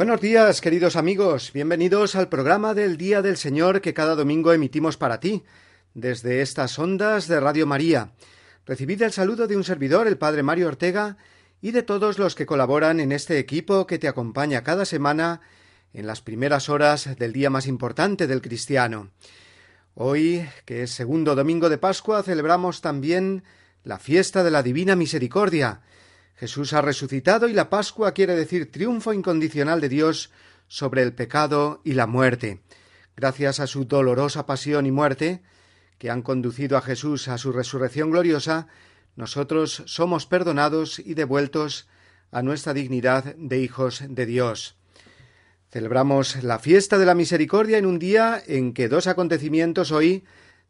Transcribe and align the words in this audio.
Buenos 0.00 0.22
días, 0.22 0.62
queridos 0.62 0.96
amigos. 0.96 1.52
Bienvenidos 1.52 2.16
al 2.16 2.30
programa 2.30 2.72
del 2.72 2.96
Día 2.96 3.20
del 3.20 3.36
Señor 3.36 3.82
que 3.82 3.92
cada 3.92 4.14
domingo 4.14 4.54
emitimos 4.54 4.96
para 4.96 5.20
ti, 5.20 5.44
desde 5.92 6.40
estas 6.40 6.78
ondas 6.78 7.28
de 7.28 7.38
Radio 7.38 7.66
María. 7.66 8.12
Recibid 8.64 9.02
el 9.02 9.12
saludo 9.12 9.46
de 9.46 9.58
un 9.58 9.62
servidor, 9.62 10.06
el 10.06 10.16
Padre 10.16 10.42
Mario 10.42 10.68
Ortega, 10.68 11.18
y 11.60 11.72
de 11.72 11.82
todos 11.82 12.18
los 12.18 12.34
que 12.34 12.46
colaboran 12.46 12.98
en 12.98 13.12
este 13.12 13.38
equipo 13.38 13.86
que 13.86 13.98
te 13.98 14.08
acompaña 14.08 14.64
cada 14.64 14.86
semana 14.86 15.42
en 15.92 16.06
las 16.06 16.22
primeras 16.22 16.70
horas 16.70 17.18
del 17.18 17.34
día 17.34 17.50
más 17.50 17.66
importante 17.66 18.26
del 18.26 18.40
cristiano. 18.40 19.10
Hoy, 19.94 20.48
que 20.64 20.82
es 20.82 20.92
segundo 20.92 21.34
domingo 21.34 21.68
de 21.68 21.76
Pascua, 21.76 22.22
celebramos 22.22 22.80
también 22.80 23.44
la 23.84 23.98
fiesta 23.98 24.42
de 24.44 24.50
la 24.50 24.62
Divina 24.62 24.96
Misericordia, 24.96 25.82
Jesús 26.40 26.72
ha 26.72 26.80
resucitado 26.80 27.48
y 27.48 27.52
la 27.52 27.68
Pascua 27.68 28.14
quiere 28.14 28.34
decir 28.34 28.72
triunfo 28.72 29.12
incondicional 29.12 29.78
de 29.82 29.90
Dios 29.90 30.30
sobre 30.68 31.02
el 31.02 31.12
pecado 31.12 31.82
y 31.84 31.92
la 31.92 32.06
muerte. 32.06 32.62
Gracias 33.14 33.60
a 33.60 33.66
su 33.66 33.84
dolorosa 33.84 34.46
pasión 34.46 34.86
y 34.86 34.90
muerte, 34.90 35.42
que 35.98 36.08
han 36.08 36.22
conducido 36.22 36.78
a 36.78 36.80
Jesús 36.80 37.28
a 37.28 37.36
su 37.36 37.52
resurrección 37.52 38.10
gloriosa, 38.10 38.68
nosotros 39.16 39.82
somos 39.84 40.24
perdonados 40.24 40.98
y 40.98 41.12
devueltos 41.12 41.88
a 42.30 42.40
nuestra 42.40 42.72
dignidad 42.72 43.36
de 43.36 43.58
hijos 43.58 44.02
de 44.08 44.24
Dios. 44.24 44.76
Celebramos 45.70 46.42
la 46.42 46.58
fiesta 46.58 46.96
de 46.96 47.04
la 47.04 47.14
misericordia 47.14 47.76
en 47.76 47.84
un 47.84 47.98
día 47.98 48.42
en 48.46 48.72
que 48.72 48.88
dos 48.88 49.08
acontecimientos 49.08 49.92
hoy 49.92 50.24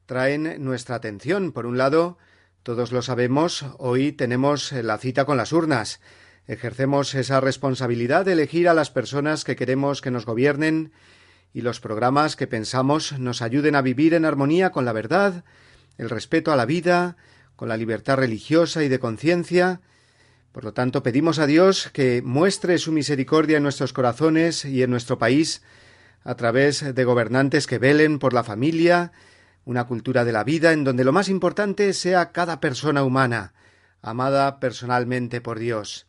traen 0.06 0.64
nuestra 0.64 0.96
atención. 0.96 1.52
Por 1.52 1.64
un 1.64 1.78
lado, 1.78 2.18
todos 2.62 2.92
lo 2.92 3.00
sabemos, 3.00 3.64
hoy 3.78 4.12
tenemos 4.12 4.72
la 4.72 4.98
cita 4.98 5.25
con 5.25 5.39
las 5.39 5.53
urnas. 5.55 5.98
Ejercemos 6.47 7.14
esa 7.14 7.41
responsabilidad 7.41 8.27
de 8.27 8.33
elegir 8.33 8.69
a 8.69 8.75
las 8.75 8.91
personas 8.91 9.44
que 9.44 9.56
queremos 9.56 10.03
que 10.03 10.11
nos 10.11 10.27
gobiernen 10.27 10.92
y 11.55 11.62
los 11.62 11.81
programas 11.81 12.36
que 12.36 12.47
pensamos 12.47 13.19
nos 13.19 13.41
ayuden 13.41 13.76
a 13.76 13.82
vivir 13.82 14.12
en 14.12 14.26
armonía 14.26 14.72
con 14.72 14.84
la 14.84 14.93
verdad, 14.93 15.43
el 15.97 16.10
respeto 16.10 16.53
a 16.53 16.56
la 16.56 16.66
vida, 16.66 17.16
con 17.56 17.71
la 17.71 17.78
libertad 17.78 18.19
religiosa 18.19 18.84
y 18.84 18.88
de 18.88 18.98
conciencia. 18.98 19.81
Por 20.53 20.65
lo 20.65 20.75
tanto, 20.75 21.03
pedimos 21.03 21.38
a 21.38 21.47
Dios 21.47 21.88
que 21.94 22.21
muestre 22.21 22.77
su 22.77 22.92
misericordia 22.92 23.56
en 23.56 23.62
nuestros 23.62 23.94
corazones 23.94 24.66
y 24.66 24.82
en 24.82 24.91
nuestro 24.91 25.19
país 25.19 25.62
a 26.25 26.34
través 26.34 26.94
de 26.94 27.04
gobernantes 27.04 27.66
que 27.66 27.78
velen 27.78 28.19
por 28.19 28.34
la 28.34 28.44
familia, 28.44 29.12
una 29.65 29.87
cultura 29.87 30.25
de 30.25 30.32
la 30.32 30.44
vida 30.44 30.72
en 30.72 30.84
donde 30.84 31.04
lo 31.04 31.12
más 31.12 31.28
importante 31.28 31.93
sea 31.93 32.32
cada 32.32 32.60
persona 32.60 33.03
humana, 33.03 33.53
amada 34.03 34.60
personalmente 34.60 35.41
por 35.41 35.59
Dios. 35.59 36.06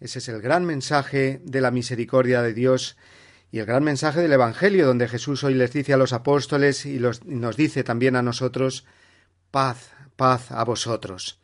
Ese 0.00 0.18
es 0.18 0.28
el 0.28 0.40
gran 0.40 0.64
mensaje 0.64 1.40
de 1.44 1.60
la 1.60 1.70
misericordia 1.70 2.42
de 2.42 2.54
Dios 2.54 2.96
y 3.50 3.58
el 3.58 3.66
gran 3.66 3.84
mensaje 3.84 4.20
del 4.20 4.32
Evangelio, 4.32 4.86
donde 4.86 5.08
Jesús 5.08 5.44
hoy 5.44 5.54
les 5.54 5.72
dice 5.72 5.92
a 5.92 5.96
los 5.96 6.12
apóstoles 6.12 6.84
y, 6.84 7.00
nos 7.24 7.56
dice 7.56 7.84
también 7.84 8.16
a 8.16 8.22
nosotros 8.22 8.84
paz, 9.50 9.90
paz 10.16 10.50
a 10.50 10.64
vosotros. 10.64 11.40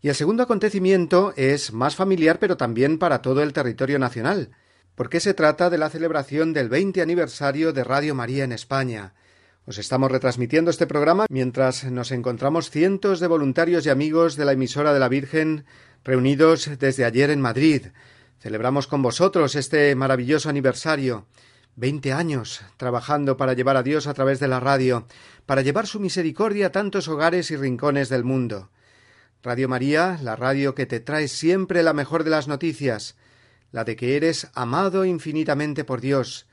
Y 0.00 0.08
el 0.08 0.14
segundo 0.14 0.42
acontecimiento 0.42 1.32
es 1.36 1.72
más 1.72 1.96
familiar, 1.96 2.38
pero 2.38 2.56
también 2.56 2.98
para 2.98 3.22
todo 3.22 3.42
el 3.42 3.52
territorio 3.52 3.98
nacional, 3.98 4.50
porque 4.94 5.20
se 5.20 5.34
trata 5.34 5.70
de 5.70 5.78
la 5.78 5.90
celebración 5.90 6.52
del 6.52 6.68
veinte 6.68 7.02
aniversario 7.02 7.72
de 7.72 7.84
Radio 7.84 8.14
María 8.14 8.44
en 8.44 8.52
España, 8.52 9.14
os 9.64 9.78
estamos 9.78 10.10
retransmitiendo 10.10 10.70
este 10.70 10.86
programa 10.86 11.26
mientras 11.30 11.84
nos 11.84 12.10
encontramos 12.10 12.70
cientos 12.70 13.20
de 13.20 13.28
voluntarios 13.28 13.86
y 13.86 13.90
amigos 13.90 14.34
de 14.36 14.44
la 14.44 14.52
emisora 14.52 14.92
de 14.92 14.98
la 14.98 15.08
Virgen 15.08 15.64
reunidos 16.04 16.68
desde 16.78 17.04
ayer 17.04 17.30
en 17.30 17.40
Madrid. 17.40 17.86
Celebramos 18.40 18.88
con 18.88 19.02
vosotros 19.02 19.54
este 19.54 19.94
maravilloso 19.94 20.48
aniversario. 20.48 21.26
Veinte 21.76 22.12
años 22.12 22.60
trabajando 22.76 23.36
para 23.36 23.54
llevar 23.54 23.76
a 23.76 23.82
Dios 23.82 24.06
a 24.06 24.14
través 24.14 24.40
de 24.40 24.48
la 24.48 24.58
radio, 24.58 25.06
para 25.46 25.62
llevar 25.62 25.86
su 25.86 26.00
misericordia 26.00 26.66
a 26.66 26.72
tantos 26.72 27.06
hogares 27.08 27.50
y 27.50 27.56
rincones 27.56 28.08
del 28.08 28.24
mundo. 28.24 28.70
Radio 29.44 29.68
María, 29.68 30.18
la 30.22 30.36
radio 30.36 30.74
que 30.74 30.86
te 30.86 31.00
trae 31.00 31.28
siempre 31.28 31.82
la 31.82 31.92
mejor 31.92 32.24
de 32.24 32.30
las 32.30 32.48
noticias, 32.48 33.16
la 33.70 33.84
de 33.84 33.96
que 33.96 34.16
eres 34.16 34.48
amado 34.54 35.04
infinitamente 35.04 35.84
por 35.84 36.00
Dios, 36.00 36.46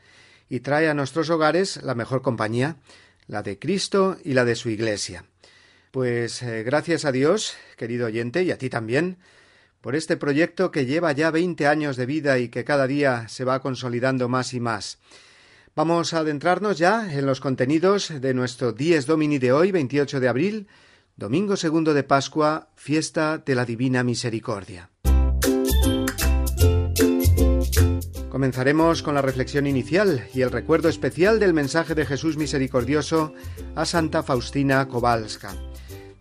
y 0.50 0.62
trae 0.62 0.90
a 0.90 0.94
nuestros 0.94 1.30
hogares 1.30 1.82
la 1.84 1.96
mejor 1.96 2.22
compañía, 2.22 2.78
la 3.28 3.44
de 3.44 3.60
Cristo 3.60 4.18
y 4.24 4.34
la 4.34 4.44
de 4.44 4.56
su 4.56 4.70
Iglesia. 4.70 5.26
Pues 5.92 6.42
eh, 6.42 6.64
gracias 6.64 7.06
a 7.06 7.12
Dios, 7.12 7.56
querido 7.78 8.08
oyente, 8.08 8.44
y 8.44 8.52
a 8.52 8.58
ti 8.58 8.70
también, 8.70 9.18
por 9.82 9.96
este 9.96 10.18
proyecto 10.18 10.72
que 10.72 10.86
lleva 10.86 11.12
ya 11.14 11.32
veinte 11.32 11.68
años 11.68 11.96
de 11.96 12.06
vida 12.06 12.38
y 12.40 12.50
que 12.50 12.64
cada 12.64 12.88
día 12.88 13.28
se 13.30 13.46
va 13.46 13.62
consolidando 13.62 14.28
más 14.28 14.54
y 14.54 14.60
más. 14.60 15.00
Vamos 15.76 16.14
a 16.14 16.20
adentrarnos 16.20 16.78
ya 16.78 17.12
en 17.14 17.26
los 17.26 17.40
contenidos 17.40 18.12
de 18.20 18.34
nuestro 18.34 18.74
Dies 18.74 19.06
Domini 19.06 19.38
de 19.38 19.54
hoy, 19.54 19.72
28 19.72 20.20
de 20.20 20.28
abril, 20.28 20.68
domingo 21.16 21.56
segundo 21.56 21.94
de 21.94 22.04
Pascua, 22.04 22.70
fiesta 22.76 23.38
de 23.38 23.56
la 23.56 23.66
Divina 23.66 24.04
Misericordia. 24.04 24.90
Comenzaremos 28.30 29.02
con 29.02 29.16
la 29.16 29.24
reflexión 29.24 29.66
inicial 29.66 30.28
y 30.36 30.42
el 30.42 30.52
recuerdo 30.52 30.88
especial 30.88 31.40
del 31.40 31.54
mensaje 31.54 31.96
de 31.96 32.06
Jesús 32.06 32.38
misericordioso 32.38 33.34
a 33.76 33.86
Santa 33.86 34.22
Faustina 34.22 34.88
Kowalska. 34.88 35.56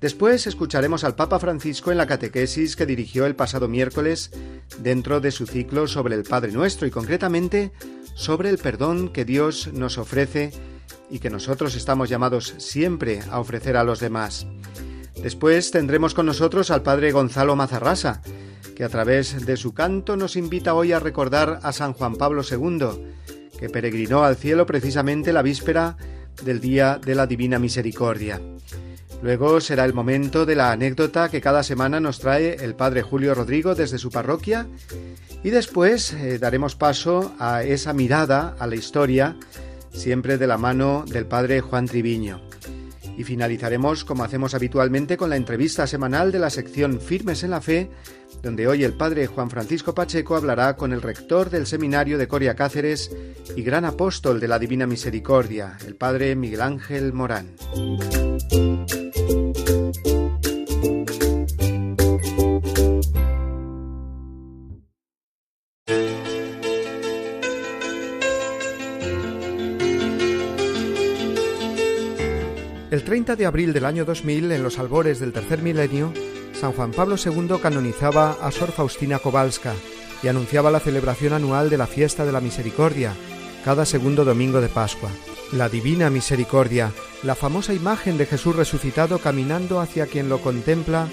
Después 0.00 0.46
escucharemos 0.46 1.04
al 1.04 1.16
Papa 1.16 1.38
Francisco 1.38 1.90
en 1.90 1.98
la 1.98 2.06
catequesis 2.06 2.76
que 2.76 2.86
dirigió 2.86 3.26
el 3.26 3.34
pasado 3.34 3.68
miércoles 3.68 4.30
dentro 4.78 5.20
de 5.20 5.30
su 5.30 5.46
ciclo 5.46 5.86
sobre 5.86 6.14
el 6.14 6.22
Padre 6.22 6.52
Nuestro 6.52 6.86
y 6.86 6.90
concretamente 6.90 7.72
sobre 8.14 8.48
el 8.48 8.58
perdón 8.58 9.10
que 9.10 9.26
Dios 9.26 9.70
nos 9.74 9.98
ofrece 9.98 10.52
y 11.10 11.18
que 11.18 11.30
nosotros 11.30 11.74
estamos 11.74 12.08
llamados 12.08 12.54
siempre 12.58 13.20
a 13.30 13.38
ofrecer 13.38 13.76
a 13.76 13.84
los 13.84 14.00
demás. 14.00 14.46
Después 15.22 15.72
tendremos 15.72 16.14
con 16.14 16.26
nosotros 16.26 16.70
al 16.70 16.82
Padre 16.82 17.12
Gonzalo 17.12 17.54
Mazarrasa, 17.56 18.22
que 18.78 18.84
a 18.84 18.88
través 18.88 19.44
de 19.44 19.56
su 19.56 19.74
canto 19.74 20.16
nos 20.16 20.36
invita 20.36 20.72
hoy 20.72 20.92
a 20.92 21.00
recordar 21.00 21.58
a 21.64 21.72
San 21.72 21.94
Juan 21.94 22.14
Pablo 22.14 22.42
II, 22.48 23.10
que 23.58 23.68
peregrinó 23.68 24.22
al 24.22 24.36
cielo 24.36 24.66
precisamente 24.66 25.32
la 25.32 25.42
víspera 25.42 25.96
del 26.44 26.60
Día 26.60 27.00
de 27.04 27.16
la 27.16 27.26
Divina 27.26 27.58
Misericordia. 27.58 28.40
Luego 29.20 29.60
será 29.60 29.84
el 29.84 29.94
momento 29.94 30.46
de 30.46 30.54
la 30.54 30.70
anécdota 30.70 31.28
que 31.28 31.40
cada 31.40 31.64
semana 31.64 31.98
nos 31.98 32.20
trae 32.20 32.54
el 32.64 32.76
Padre 32.76 33.02
Julio 33.02 33.34
Rodrigo 33.34 33.74
desde 33.74 33.98
su 33.98 34.12
parroquia 34.12 34.68
y 35.42 35.50
después 35.50 36.12
eh, 36.12 36.38
daremos 36.38 36.76
paso 36.76 37.34
a 37.40 37.64
esa 37.64 37.92
mirada 37.92 38.54
a 38.60 38.68
la 38.68 38.76
historia, 38.76 39.36
siempre 39.90 40.38
de 40.38 40.46
la 40.46 40.56
mano 40.56 41.04
del 41.04 41.26
Padre 41.26 41.62
Juan 41.62 41.86
Triviño. 41.86 42.48
Y 43.18 43.24
finalizaremos, 43.24 44.04
como 44.04 44.22
hacemos 44.22 44.54
habitualmente, 44.54 45.16
con 45.16 45.28
la 45.28 45.34
entrevista 45.34 45.88
semanal 45.88 46.30
de 46.30 46.38
la 46.38 46.50
sección 46.50 47.00
Firmes 47.00 47.42
en 47.42 47.50
la 47.50 47.60
Fe, 47.60 47.90
donde 48.44 48.68
hoy 48.68 48.84
el 48.84 48.92
padre 48.92 49.26
Juan 49.26 49.50
Francisco 49.50 49.92
Pacheco 49.92 50.36
hablará 50.36 50.76
con 50.76 50.92
el 50.92 51.02
rector 51.02 51.50
del 51.50 51.66
seminario 51.66 52.16
de 52.16 52.28
Coria 52.28 52.54
Cáceres 52.54 53.10
y 53.56 53.62
gran 53.62 53.84
apóstol 53.84 54.38
de 54.38 54.46
la 54.46 54.60
Divina 54.60 54.86
Misericordia, 54.86 55.76
el 55.84 55.96
padre 55.96 56.36
Miguel 56.36 56.60
Ángel 56.60 57.12
Morán. 57.12 57.56
30 73.28 73.42
de 73.42 73.46
abril 73.46 73.74
del 73.74 73.84
año 73.84 74.06
2000, 74.06 74.52
en 74.52 74.62
los 74.62 74.78
albores 74.78 75.20
del 75.20 75.34
tercer 75.34 75.60
milenio, 75.60 76.14
San 76.58 76.72
Juan 76.72 76.92
Pablo 76.92 77.16
II 77.22 77.56
canonizaba 77.60 78.38
a 78.40 78.50
Sor 78.50 78.72
Faustina 78.72 79.18
Kowalska 79.18 79.74
y 80.22 80.28
anunciaba 80.28 80.70
la 80.70 80.80
celebración 80.80 81.34
anual 81.34 81.68
de 81.68 81.76
la 81.76 81.86
fiesta 81.86 82.24
de 82.24 82.32
la 82.32 82.40
misericordia, 82.40 83.12
cada 83.66 83.84
segundo 83.84 84.24
domingo 84.24 84.62
de 84.62 84.70
Pascua. 84.70 85.10
La 85.52 85.68
divina 85.68 86.08
misericordia 86.08 86.90
la 87.22 87.34
famosa 87.34 87.74
imagen 87.74 88.16
de 88.16 88.24
Jesús 88.24 88.56
resucitado 88.56 89.18
caminando 89.18 89.78
hacia 89.78 90.06
quien 90.06 90.30
lo 90.30 90.40
contempla, 90.40 91.06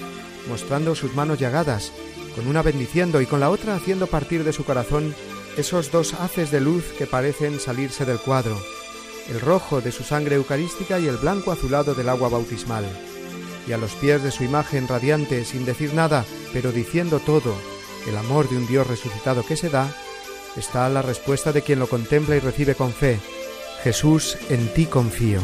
mostrando 0.48 0.94
sus 0.94 1.14
manos 1.14 1.38
llagadas, 1.38 1.92
con 2.34 2.46
una 2.46 2.62
bendiciendo 2.62 3.20
y 3.20 3.26
con 3.26 3.40
la 3.40 3.50
otra 3.50 3.74
haciendo 3.74 4.06
partir 4.06 4.42
de 4.42 4.54
su 4.54 4.64
corazón 4.64 5.14
esos 5.58 5.92
dos 5.92 6.14
haces 6.14 6.50
de 6.50 6.62
luz 6.62 6.84
que 6.96 7.06
parecen 7.06 7.60
salirse 7.60 8.06
del 8.06 8.18
cuadro, 8.20 8.56
el 9.28 9.40
rojo 9.40 9.80
de 9.80 9.92
su 9.92 10.04
sangre 10.04 10.36
eucarística 10.36 10.98
y 10.98 11.06
el 11.06 11.16
blanco 11.16 11.52
azulado 11.52 11.94
del 11.94 12.08
agua 12.08 12.28
bautismal. 12.28 12.84
Y 13.66 13.72
a 13.72 13.78
los 13.78 13.92
pies 13.92 14.22
de 14.22 14.30
su 14.30 14.44
imagen 14.44 14.86
radiante, 14.86 15.44
sin 15.44 15.64
decir 15.64 15.94
nada, 15.94 16.24
pero 16.52 16.72
diciendo 16.72 17.18
todo, 17.18 17.54
el 18.06 18.16
amor 18.16 18.48
de 18.48 18.56
un 18.56 18.66
Dios 18.66 18.86
resucitado 18.86 19.44
que 19.44 19.56
se 19.56 19.68
da, 19.68 19.88
está 20.56 20.88
la 20.88 21.02
respuesta 21.02 21.52
de 21.52 21.62
quien 21.62 21.78
lo 21.78 21.88
contempla 21.88 22.36
y 22.36 22.40
recibe 22.40 22.74
con 22.74 22.92
fe. 22.92 23.18
Jesús, 23.82 24.38
en 24.48 24.72
ti 24.72 24.86
confío. 24.86 25.40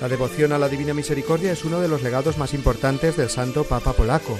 La 0.00 0.08
devoción 0.08 0.52
a 0.52 0.58
la 0.58 0.68
Divina 0.68 0.94
Misericordia 0.94 1.52
es 1.52 1.64
uno 1.64 1.80
de 1.80 1.88
los 1.88 2.02
legados 2.02 2.36
más 2.36 2.54
importantes 2.54 3.16
del 3.16 3.30
Santo 3.30 3.64
Papa 3.64 3.92
polaco, 3.92 4.38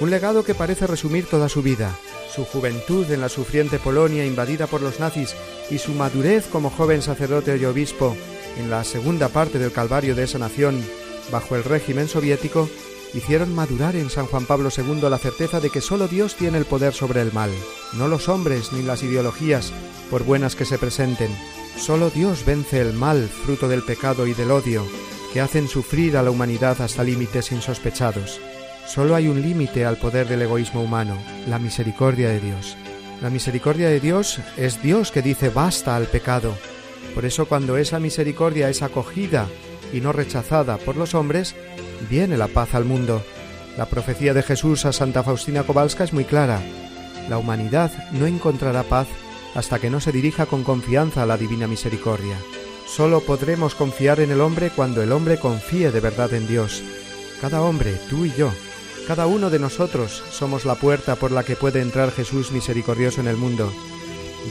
un 0.00 0.10
legado 0.10 0.44
que 0.44 0.54
parece 0.54 0.86
resumir 0.86 1.26
toda 1.26 1.48
su 1.48 1.62
vida, 1.62 1.96
su 2.34 2.44
juventud 2.44 3.10
en 3.10 3.20
la 3.20 3.28
sufriente 3.28 3.78
Polonia 3.78 4.24
invadida 4.24 4.66
por 4.66 4.82
los 4.82 5.00
nazis 5.00 5.34
y 5.70 5.78
su 5.78 5.92
madurez 5.92 6.46
como 6.46 6.70
joven 6.70 7.02
sacerdote 7.02 7.56
y 7.56 7.64
obispo 7.64 8.16
en 8.58 8.70
la 8.70 8.84
segunda 8.84 9.28
parte 9.28 9.58
del 9.58 9.72
Calvario 9.72 10.14
de 10.14 10.24
esa 10.24 10.38
nación 10.38 10.82
bajo 11.30 11.56
el 11.56 11.64
régimen 11.64 12.08
soviético 12.08 12.68
hicieron 13.14 13.54
madurar 13.54 13.96
en 13.96 14.10
San 14.10 14.26
Juan 14.26 14.46
Pablo 14.46 14.70
II 14.76 15.08
la 15.08 15.18
certeza 15.18 15.60
de 15.60 15.70
que 15.70 15.80
sólo 15.80 16.08
Dios 16.08 16.34
tiene 16.36 16.58
el 16.58 16.64
poder 16.64 16.92
sobre 16.92 17.22
el 17.22 17.32
mal, 17.32 17.50
no 17.94 18.08
los 18.08 18.28
hombres 18.28 18.72
ni 18.72 18.82
las 18.82 19.02
ideologías, 19.02 19.72
por 20.10 20.24
buenas 20.24 20.56
que 20.56 20.64
se 20.64 20.78
presenten. 20.78 21.30
Sólo 21.76 22.10
Dios 22.10 22.44
vence 22.44 22.80
el 22.80 22.92
mal, 22.92 23.28
fruto 23.28 23.68
del 23.68 23.82
pecado 23.82 24.26
y 24.26 24.34
del 24.34 24.50
odio, 24.50 24.84
que 25.32 25.40
hacen 25.40 25.68
sufrir 25.68 26.16
a 26.16 26.22
la 26.22 26.30
humanidad 26.30 26.80
hasta 26.80 27.04
límites 27.04 27.52
insospechados. 27.52 28.40
Solo 28.88 29.14
hay 29.14 29.28
un 29.28 29.42
límite 29.42 29.84
al 29.84 29.98
poder 29.98 30.28
del 30.28 30.40
egoísmo 30.40 30.80
humano, 30.80 31.18
la 31.46 31.58
misericordia 31.58 32.30
de 32.30 32.40
Dios. 32.40 32.74
La 33.20 33.28
misericordia 33.28 33.90
de 33.90 34.00
Dios 34.00 34.40
es 34.56 34.82
Dios 34.82 35.12
que 35.12 35.20
dice 35.20 35.50
basta 35.50 35.94
al 35.94 36.06
pecado. 36.06 36.54
Por 37.14 37.26
eso 37.26 37.46
cuando 37.46 37.76
esa 37.76 38.00
misericordia 38.00 38.70
es 38.70 38.80
acogida 38.80 39.46
y 39.92 40.00
no 40.00 40.12
rechazada 40.12 40.78
por 40.78 40.96
los 40.96 41.14
hombres, 41.14 41.54
viene 42.08 42.38
la 42.38 42.48
paz 42.48 42.74
al 42.74 42.86
mundo. 42.86 43.22
La 43.76 43.84
profecía 43.84 44.32
de 44.32 44.42
Jesús 44.42 44.86
a 44.86 44.92
Santa 44.92 45.22
Faustina 45.22 45.64
Kowalska 45.64 46.04
es 46.04 46.14
muy 46.14 46.24
clara. 46.24 46.62
La 47.28 47.36
humanidad 47.36 47.92
no 48.12 48.24
encontrará 48.24 48.84
paz 48.84 49.06
hasta 49.54 49.78
que 49.78 49.90
no 49.90 50.00
se 50.00 50.12
dirija 50.12 50.46
con 50.46 50.64
confianza 50.64 51.24
a 51.24 51.26
la 51.26 51.36
divina 51.36 51.66
misericordia. 51.66 52.38
Solo 52.86 53.20
podremos 53.20 53.74
confiar 53.74 54.20
en 54.20 54.30
el 54.30 54.40
hombre 54.40 54.70
cuando 54.74 55.02
el 55.02 55.12
hombre 55.12 55.38
confíe 55.38 55.90
de 55.90 56.00
verdad 56.00 56.32
en 56.32 56.48
Dios. 56.48 56.82
Cada 57.42 57.60
hombre, 57.60 57.94
tú 58.08 58.24
y 58.24 58.32
yo, 58.32 58.50
cada 59.08 59.26
uno 59.26 59.48
de 59.48 59.58
nosotros 59.58 60.22
somos 60.30 60.66
la 60.66 60.74
puerta 60.74 61.16
por 61.16 61.32
la 61.32 61.42
que 61.42 61.56
puede 61.56 61.80
entrar 61.80 62.12
Jesús 62.12 62.52
misericordioso 62.52 63.22
en 63.22 63.26
el 63.26 63.38
mundo. 63.38 63.72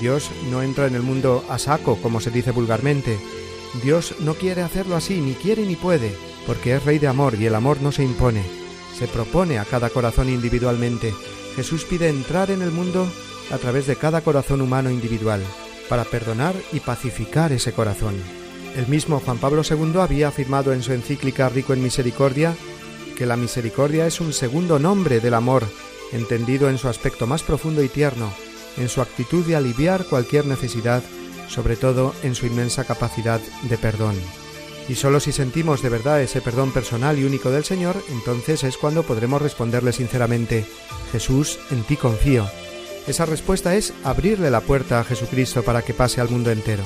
Dios 0.01 0.31
no 0.49 0.63
entra 0.63 0.87
en 0.87 0.95
el 0.95 1.03
mundo 1.03 1.45
a 1.47 1.59
saco, 1.59 1.97
como 2.01 2.19
se 2.19 2.31
dice 2.31 2.49
vulgarmente, 2.49 3.19
Dios 3.83 4.15
no 4.19 4.33
quiere 4.33 4.63
hacerlo 4.63 4.95
así, 4.95 5.21
ni 5.21 5.33
quiere 5.33 5.63
ni 5.67 5.75
puede, 5.75 6.11
porque 6.47 6.73
es 6.73 6.83
rey 6.83 6.97
de 6.97 7.05
amor 7.05 7.35
y 7.35 7.45
el 7.45 7.53
amor 7.53 7.83
no 7.83 7.91
se 7.91 8.03
impone, 8.03 8.41
se 8.97 9.07
propone 9.07 9.59
a 9.59 9.63
cada 9.63 9.91
corazón 9.91 10.27
individualmente. 10.27 11.13
Jesús 11.55 11.85
pide 11.85 12.09
entrar 12.09 12.49
en 12.49 12.63
el 12.63 12.71
mundo 12.71 13.07
a 13.51 13.59
través 13.59 13.85
de 13.85 13.95
cada 13.95 14.21
corazón 14.21 14.61
humano 14.61 14.89
individual, 14.89 15.43
para 15.87 16.03
perdonar 16.03 16.55
y 16.73 16.79
pacificar 16.79 17.51
ese 17.51 17.73
corazón. 17.73 18.15
El 18.75 18.87
mismo 18.87 19.19
Juan 19.19 19.37
Pablo 19.37 19.61
II 19.69 19.99
había 19.99 20.29
afirmado 20.29 20.73
en 20.73 20.81
su 20.81 20.93
encíclica 20.93 21.47
Rico 21.47 21.73
en 21.73 21.83
Misericordia 21.83 22.55
que 23.17 23.25
la 23.25 23.35
misericordia 23.35 24.05
es 24.05 24.21
un 24.21 24.31
segundo 24.31 24.77
nombre 24.77 25.19
del 25.19 25.33
amor, 25.33 25.65
entendido 26.13 26.69
en 26.69 26.77
su 26.77 26.87
aspecto 26.87 27.25
más 27.25 27.41
profundo 27.41 27.81
y 27.81 27.89
tierno, 27.89 28.31
en 28.77 28.89
su 28.89 29.01
actitud 29.01 29.43
de 29.45 29.55
aliviar 29.55 30.05
cualquier 30.05 30.45
necesidad 30.45 31.03
sobre 31.47 31.77
todo 31.77 32.13
en 32.23 32.35
su 32.35 32.45
inmensa 32.45 32.83
capacidad 32.83 33.41
de 33.63 33.77
perdón. 33.77 34.15
Y 34.89 34.95
solo 34.95 35.19
si 35.19 35.31
sentimos 35.31 35.81
de 35.81 35.89
verdad 35.89 36.21
ese 36.21 36.41
perdón 36.41 36.71
personal 36.71 37.17
y 37.17 37.23
único 37.23 37.49
del 37.49 37.65
Señor, 37.65 37.95
entonces 38.09 38.63
es 38.63 38.77
cuando 38.77 39.03
podremos 39.03 39.41
responderle 39.41 39.91
sinceramente, 39.91 40.65
Jesús, 41.11 41.59
en 41.71 41.83
ti 41.83 41.97
confío. 41.97 42.47
Esa 43.07 43.25
respuesta 43.25 43.75
es 43.75 43.93
abrirle 44.03 44.51
la 44.51 44.61
puerta 44.61 44.99
a 44.99 45.03
Jesucristo 45.03 45.63
para 45.63 45.81
que 45.81 45.93
pase 45.93 46.21
al 46.21 46.29
mundo 46.29 46.51
entero. 46.51 46.83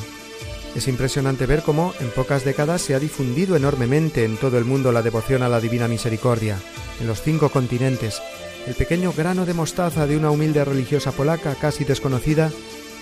Es 0.76 0.88
impresionante 0.88 1.46
ver 1.46 1.64
cómo 1.64 1.94
en 2.00 2.10
pocas 2.12 2.46
décadas 2.46 2.82
se 2.82 2.96
ha 2.96 3.00
difundido 3.00 3.56
enormemente 3.56 4.24
en 4.24 4.38
todo 4.38 4.58
el 4.58 4.66
mundo 4.66 4.92
la 4.92 5.02
devoción 5.02 5.44
a 5.44 5.50
la 5.50 5.60
Divina 5.60 5.88
Misericordia, 5.88 6.58
en 7.00 7.08
los 7.08 7.22
cinco 7.22 7.50
continentes. 7.50 8.22
El 8.68 8.76
pequeño 8.76 9.12
grano 9.12 9.46
de 9.46 9.54
mostaza 9.54 10.08
de 10.08 10.16
una 10.16 10.32
humilde 10.32 10.64
religiosa 10.64 11.12
polaca 11.12 11.56
casi 11.56 11.84
desconocida 11.84 12.52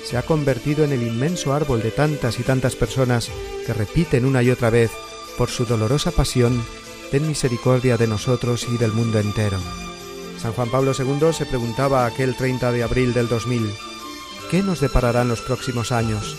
se 0.04 0.18
ha 0.18 0.24
convertido 0.24 0.84
en 0.84 0.94
el 0.94 1.04
inmenso 1.04 1.54
árbol 1.54 1.84
de 1.84 1.92
tantas 1.92 2.40
y 2.40 2.44
tantas 2.44 2.76
personas 2.76 3.30
que 3.66 3.74
repiten 3.74 4.26
una 4.26 4.42
y 4.42 4.50
otra 4.50 4.70
vez, 4.70 4.90
por 5.38 5.50
su 5.50 5.66
dolorosa 5.66 6.12
pasión, 6.12 6.64
ten 7.12 7.28
misericordia 7.28 7.98
de 7.98 8.08
nosotros 8.08 8.66
y 8.72 8.78
del 8.78 8.94
mundo 8.94 9.20
entero. 9.20 9.60
San 10.42 10.54
Juan 10.54 10.70
Pablo 10.70 10.94
II 10.98 11.34
se 11.34 11.46
preguntaba 11.46 12.06
aquel 12.06 12.36
30 12.36 12.72
de 12.72 12.84
abril 12.84 13.14
del 13.14 13.28
2000, 13.28 13.70
¿qué 14.50 14.64
nos 14.64 14.80
depararán 14.80 15.28
los 15.28 15.42
próximos 15.42 15.92
años? 15.92 16.38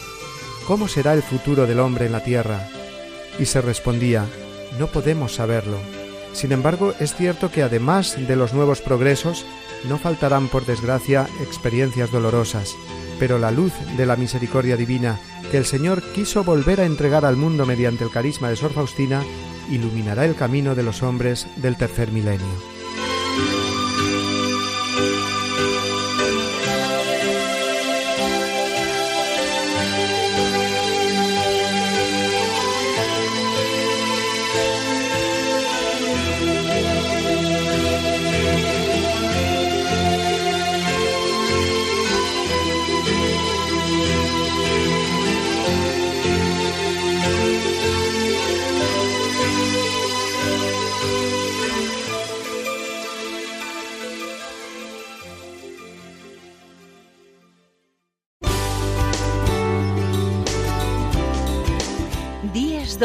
¿Cómo 0.70 0.86
será 0.86 1.14
el 1.14 1.22
futuro 1.24 1.66
del 1.66 1.80
hombre 1.80 2.06
en 2.06 2.12
la 2.12 2.22
tierra? 2.22 2.68
Y 3.40 3.46
se 3.46 3.60
respondía, 3.60 4.24
no 4.78 4.86
podemos 4.86 5.34
saberlo. 5.34 5.78
Sin 6.32 6.52
embargo, 6.52 6.94
es 7.00 7.12
cierto 7.16 7.50
que 7.50 7.64
además 7.64 8.16
de 8.16 8.36
los 8.36 8.54
nuevos 8.54 8.80
progresos, 8.80 9.44
no 9.88 9.98
faltarán, 9.98 10.46
por 10.46 10.66
desgracia, 10.66 11.28
experiencias 11.42 12.12
dolorosas, 12.12 12.76
pero 13.18 13.40
la 13.40 13.50
luz 13.50 13.72
de 13.96 14.06
la 14.06 14.14
misericordia 14.14 14.76
divina 14.76 15.18
que 15.50 15.58
el 15.58 15.64
Señor 15.64 16.04
quiso 16.12 16.44
volver 16.44 16.80
a 16.80 16.86
entregar 16.86 17.24
al 17.24 17.34
mundo 17.34 17.66
mediante 17.66 18.04
el 18.04 18.12
carisma 18.12 18.48
de 18.48 18.54
Sor 18.54 18.72
Faustina 18.72 19.24
iluminará 19.72 20.24
el 20.24 20.36
camino 20.36 20.76
de 20.76 20.84
los 20.84 21.02
hombres 21.02 21.48
del 21.56 21.76
tercer 21.76 22.12
milenio. 22.12 22.79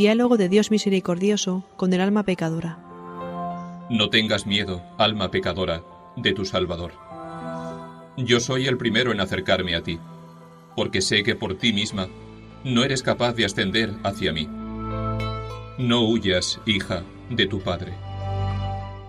Diálogo 0.00 0.38
de 0.38 0.48
Dios 0.48 0.70
misericordioso 0.70 1.62
con 1.76 1.92
el 1.92 2.00
alma 2.00 2.22
pecadora. 2.22 2.78
No 3.90 4.08
tengas 4.08 4.46
miedo, 4.46 4.82
alma 4.96 5.30
pecadora, 5.30 5.82
de 6.16 6.32
tu 6.32 6.46
Salvador. 6.46 6.92
Yo 8.16 8.40
soy 8.40 8.66
el 8.66 8.78
primero 8.78 9.12
en 9.12 9.20
acercarme 9.20 9.74
a 9.74 9.82
ti, 9.82 9.98
porque 10.74 11.02
sé 11.02 11.22
que 11.22 11.34
por 11.34 11.58
ti 11.58 11.74
misma 11.74 12.08
no 12.64 12.82
eres 12.82 13.02
capaz 13.02 13.34
de 13.34 13.44
ascender 13.44 13.92
hacia 14.02 14.32
mí. 14.32 14.48
No 15.76 16.08
huyas, 16.08 16.60
hija, 16.64 17.02
de 17.28 17.44
tu 17.44 17.60
Padre. 17.60 17.92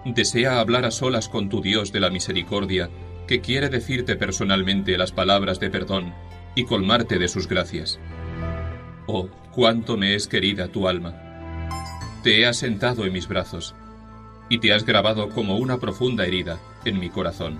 Desea 0.03 0.59
hablar 0.59 0.83
a 0.83 0.91
solas 0.91 1.29
con 1.29 1.47
tu 1.47 1.61
Dios 1.61 1.93
de 1.93 2.01
la 2.01 2.09
misericordia, 2.09 2.89
que 3.29 3.39
quiere 3.39 3.69
decirte 3.69 4.17
personalmente 4.17 4.97
las 4.97 5.13
palabras 5.13 5.61
de 5.61 5.69
perdón 5.69 6.13
y 6.53 6.65
colmarte 6.65 7.17
de 7.17 7.29
sus 7.29 7.47
gracias. 7.47 7.97
Oh, 9.07 9.29
cuánto 9.53 9.97
me 9.97 10.15
es 10.15 10.27
querida 10.27 10.67
tu 10.67 10.87
alma. 10.87 11.13
Te 12.23 12.39
he 12.39 12.45
asentado 12.45 13.05
en 13.05 13.13
mis 13.13 13.27
brazos 13.27 13.75
y 14.49 14.59
te 14.59 14.73
has 14.73 14.85
grabado 14.85 15.29
como 15.29 15.57
una 15.57 15.77
profunda 15.77 16.25
herida 16.25 16.59
en 16.85 16.99
mi 16.99 17.09
corazón. 17.09 17.57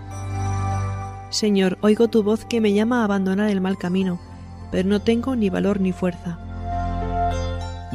Señor, 1.29 1.77
oigo 1.81 2.10
tu 2.10 2.24
voz 2.24 2.45
que 2.45 2.60
me 2.60 2.74
llama 2.74 3.01
a 3.01 3.05
abandonar 3.05 3.50
el 3.50 3.62
mal 3.62 3.77
camino, 3.77 4.19
pero 4.71 4.88
no 4.89 5.01
tengo 5.01 5.36
ni 5.36 5.50
valor 5.50 5.79
ni 5.79 5.93
fuerza. 5.93 6.38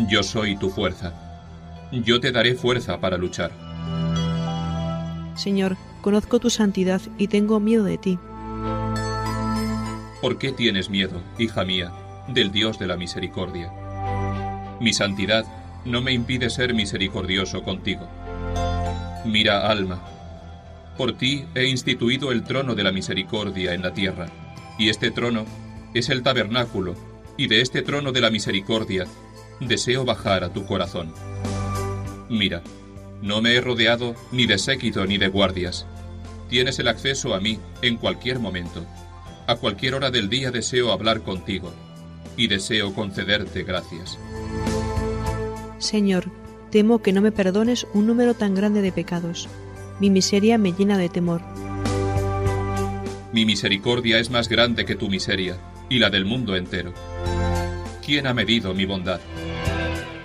Yo 0.08 0.22
soy 0.22 0.56
tu 0.56 0.70
fuerza. 0.70 1.12
Yo 1.92 2.20
te 2.20 2.32
daré 2.32 2.54
fuerza 2.54 2.98
para 3.00 3.16
luchar. 3.16 3.52
Señor, 5.36 5.76
conozco 6.00 6.40
tu 6.40 6.50
santidad 6.50 7.00
y 7.18 7.28
tengo 7.28 7.60
miedo 7.60 7.84
de 7.84 7.98
ti. 7.98 8.18
¿Por 10.20 10.38
qué 10.38 10.52
tienes 10.52 10.88
miedo, 10.88 11.20
hija 11.38 11.64
mía, 11.64 11.92
del 12.28 12.50
Dios 12.50 12.78
de 12.78 12.86
la 12.86 12.96
misericordia? 12.96 13.70
Mi 14.80 14.92
santidad 14.92 15.45
no 15.85 16.02
me 16.02 16.12
impide 16.12 16.50
ser 16.50 16.75
misericordioso 16.75 17.62
contigo. 17.62 18.09
Mira, 19.25 19.68
alma, 19.68 20.02
por 20.97 21.16
ti 21.16 21.45
he 21.54 21.66
instituido 21.66 22.33
el 22.33 22.42
trono 22.42 22.75
de 22.75 22.83
la 22.83 22.92
misericordia 22.92 23.75
en 23.75 23.83
la 23.83 23.92
tierra, 23.92 24.28
y 24.78 24.88
este 24.88 25.11
trono 25.11 25.45
es 25.95 26.09
el 26.09 26.23
tabernáculo, 26.23 26.95
y 27.37 27.49
de 27.49 27.61
este 27.61 27.83
trono 27.83 28.12
de 28.12 28.21
la 28.21 28.30
misericordia 28.30 29.06
deseo 29.61 30.04
bajar 30.04 30.45
a 30.45 30.52
tu 30.52 30.64
corazón. 30.64 31.12
Mira, 32.28 32.62
no 33.23 33.42
me 33.42 33.54
he 33.54 33.61
rodeado 33.61 34.14
ni 34.33 34.47
de 34.47 34.59
séquito 34.59 35.04
ni 35.06 35.18
de 35.18 35.28
guardias. 35.28 35.87
Tienes 36.49 36.78
el 36.78 36.88
acceso 36.88 37.35
a 37.35 37.40
mí 37.40 37.59
en 37.83 37.97
cualquier 37.97 38.38
momento. 38.38 38.85
A 39.47 39.56
cualquier 39.56 39.95
hora 39.95 40.11
del 40.11 40.28
día 40.28 40.50
deseo 40.50 40.92
hablar 40.92 41.23
contigo, 41.23 41.73
y 42.37 42.49
deseo 42.49 42.95
concederte 42.95 43.64
gracias. 43.64 44.18
Señor, 45.87 46.25
temo 46.71 47.00
que 47.00 47.12
no 47.12 47.23
me 47.23 47.33
perdones 47.33 47.87
un 47.95 48.07
número 48.07 48.35
tan 48.35 48.55
grande 48.55 48.83
de 48.83 48.93
pecados 48.93 49.49
mi 49.99 50.11
miseria 50.11 50.59
me 50.59 50.73
llena 50.73 50.99
de 50.99 51.09
temor. 51.09 51.40
Mi 53.33 53.47
misericordia 53.47 54.19
es 54.19 54.31
más 54.31 54.49
grande 54.49 54.85
que 54.85 54.95
tu 54.95 55.09
miseria 55.09 55.57
y 55.88 55.99
la 55.99 56.11
del 56.11 56.25
mundo 56.25 56.55
entero. 56.55 56.93
¿Quién 58.05 58.26
ha 58.26 58.35
medido 58.35 58.75
mi 58.75 58.85
bondad? 58.85 59.21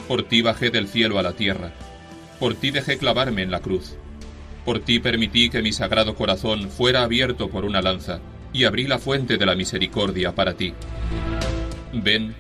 Por 0.08 0.24
ti 0.24 0.42
bajé 0.42 0.72
del 0.72 0.88
cielo 0.88 1.20
a 1.20 1.24
la 1.24 1.34
tierra, 1.34 1.72
por 2.40 2.56
ti 2.56 2.72
dejé 2.72 2.98
clavarme 2.98 3.44
en 3.44 3.52
la 3.52 3.62
cruz, 3.62 3.96
por 4.66 4.80
ti 4.80 5.00
permití 5.00 5.50
que 5.50 5.62
mi 5.62 5.72
sagrado 5.72 6.16
corazón 6.16 6.70
fuera 6.70 7.04
abierto 7.04 7.50
por 7.50 7.64
una 7.64 7.82
lanza 7.82 8.20
y 8.52 8.66
abrí 8.66 8.88
la 8.88 9.00
fuente 9.00 9.38
de 9.38 9.46
la 9.46 9.56
misericordia 9.56 10.36
para 10.36 10.56
ti. 10.56 10.74
Ven 11.94 12.36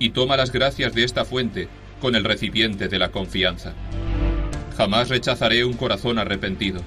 y 0.00 0.10
toma 0.10 0.36
las 0.36 0.50
gracias 0.50 0.94
de 0.94 1.04
esta 1.04 1.24
fuente 1.24 1.68
con 2.02 2.16
el 2.16 2.24
recipiente 2.24 2.88
de 2.88 2.98
la 2.98 3.12
confianza. 3.12 3.74
Jamás 4.76 5.08
rechazaré 5.08 5.64
un 5.64 5.74
corazón 5.74 6.18
arrepentido. 6.18 6.82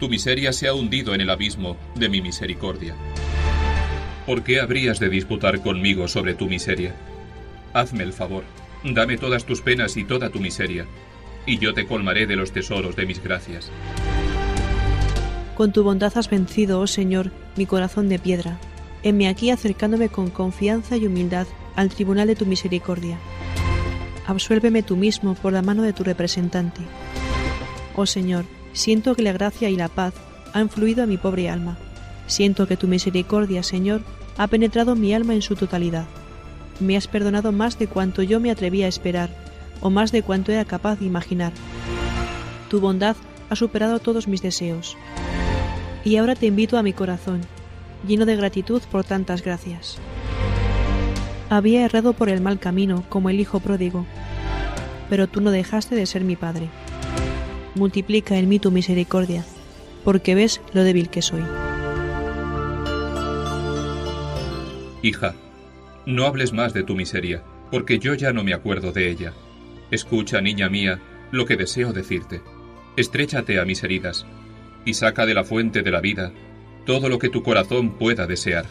Tu 0.00 0.08
miseria 0.08 0.52
se 0.52 0.66
ha 0.66 0.74
hundido 0.74 1.14
en 1.14 1.20
el 1.20 1.30
abismo 1.30 1.76
de 1.94 2.08
mi 2.08 2.20
misericordia. 2.20 2.96
¿Por 4.26 4.42
qué 4.42 4.60
habrías 4.60 4.98
de 4.98 5.08
disputar 5.08 5.62
conmigo 5.62 6.08
sobre 6.08 6.34
tu 6.34 6.46
miseria? 6.46 6.96
Hazme 7.74 8.02
el 8.02 8.12
favor, 8.12 8.42
dame 8.82 9.18
todas 9.18 9.44
tus 9.44 9.62
penas 9.62 9.96
y 9.96 10.02
toda 10.02 10.30
tu 10.30 10.40
miseria, 10.40 10.84
y 11.46 11.58
yo 11.58 11.72
te 11.72 11.86
colmaré 11.86 12.26
de 12.26 12.34
los 12.34 12.50
tesoros 12.50 12.96
de 12.96 13.06
mis 13.06 13.22
gracias. 13.22 13.70
Con 15.54 15.72
tu 15.72 15.84
bondad 15.84 16.12
has 16.18 16.28
vencido, 16.28 16.80
oh 16.80 16.88
Señor, 16.88 17.30
mi 17.56 17.66
corazón 17.66 18.08
de 18.08 18.18
piedra. 18.18 18.58
Heme 19.04 19.28
aquí 19.28 19.50
acercándome 19.50 20.08
con 20.08 20.28
confianza 20.28 20.96
y 20.96 21.06
humildad 21.06 21.46
al 21.76 21.88
tribunal 21.90 22.26
de 22.26 22.34
tu 22.34 22.46
misericordia. 22.46 23.16
Absuélveme 24.26 24.82
tú 24.82 24.96
mismo 24.96 25.34
por 25.34 25.52
la 25.52 25.62
mano 25.62 25.82
de 25.82 25.92
tu 25.92 26.02
representante. 26.02 26.82
Oh 27.94 28.06
Señor, 28.06 28.44
siento 28.72 29.14
que 29.14 29.22
la 29.22 29.32
gracia 29.32 29.70
y 29.70 29.76
la 29.76 29.88
paz 29.88 30.14
han 30.52 30.68
fluido 30.68 31.04
a 31.04 31.06
mi 31.06 31.16
pobre 31.16 31.48
alma. 31.48 31.78
Siento 32.26 32.66
que 32.66 32.76
tu 32.76 32.88
misericordia, 32.88 33.62
Señor, 33.62 34.02
ha 34.36 34.48
penetrado 34.48 34.96
mi 34.96 35.14
alma 35.14 35.34
en 35.34 35.42
su 35.42 35.54
totalidad. 35.54 36.06
Me 36.80 36.96
has 36.96 37.06
perdonado 37.06 37.52
más 37.52 37.78
de 37.78 37.86
cuanto 37.86 38.22
yo 38.22 38.40
me 38.40 38.50
atrevía 38.50 38.86
a 38.86 38.88
esperar, 38.88 39.30
o 39.80 39.90
más 39.90 40.12
de 40.12 40.22
cuanto 40.22 40.52
era 40.52 40.64
capaz 40.64 40.98
de 40.98 41.06
imaginar. 41.06 41.52
Tu 42.68 42.80
bondad 42.80 43.16
ha 43.48 43.56
superado 43.56 44.00
todos 44.00 44.28
mis 44.28 44.42
deseos. 44.42 44.96
Y 46.04 46.16
ahora 46.16 46.34
te 46.34 46.46
invito 46.46 46.78
a 46.78 46.82
mi 46.82 46.92
corazón, 46.92 47.40
lleno 48.06 48.26
de 48.26 48.36
gratitud 48.36 48.82
por 48.90 49.04
tantas 49.04 49.42
gracias. 49.42 49.98
Había 51.48 51.84
errado 51.84 52.12
por 52.12 52.28
el 52.28 52.40
mal 52.40 52.58
camino 52.58 53.04
como 53.08 53.30
el 53.30 53.40
hijo 53.40 53.60
pródigo, 53.60 54.06
pero 55.08 55.26
tú 55.26 55.40
no 55.40 55.50
dejaste 55.50 55.94
de 55.94 56.06
ser 56.06 56.24
mi 56.24 56.36
padre 56.36 56.68
multiplica 57.76 58.36
en 58.36 58.48
mí 58.48 58.58
tu 58.58 58.70
misericordia, 58.70 59.44
porque 60.02 60.34
ves 60.34 60.60
lo 60.72 60.82
débil 60.82 61.08
que 61.08 61.22
soy. 61.22 61.42
Hija, 65.02 65.34
no 66.06 66.26
hables 66.26 66.52
más 66.52 66.72
de 66.72 66.82
tu 66.82 66.96
miseria, 66.96 67.42
porque 67.70 67.98
yo 67.98 68.14
ya 68.14 68.32
no 68.32 68.42
me 68.42 68.54
acuerdo 68.54 68.92
de 68.92 69.10
ella. 69.10 69.32
Escucha, 69.90 70.40
niña 70.40 70.68
mía, 70.68 71.00
lo 71.30 71.46
que 71.46 71.56
deseo 71.56 71.92
decirte. 71.92 72.40
Estréchate 72.96 73.60
a 73.60 73.64
mis 73.64 73.84
heridas, 73.84 74.26
y 74.84 74.94
saca 74.94 75.26
de 75.26 75.34
la 75.34 75.44
fuente 75.44 75.82
de 75.82 75.90
la 75.90 76.00
vida 76.00 76.32
todo 76.86 77.08
lo 77.08 77.18
que 77.18 77.28
tu 77.28 77.42
corazón 77.42 77.98
pueda 77.98 78.28
desear. 78.28 78.64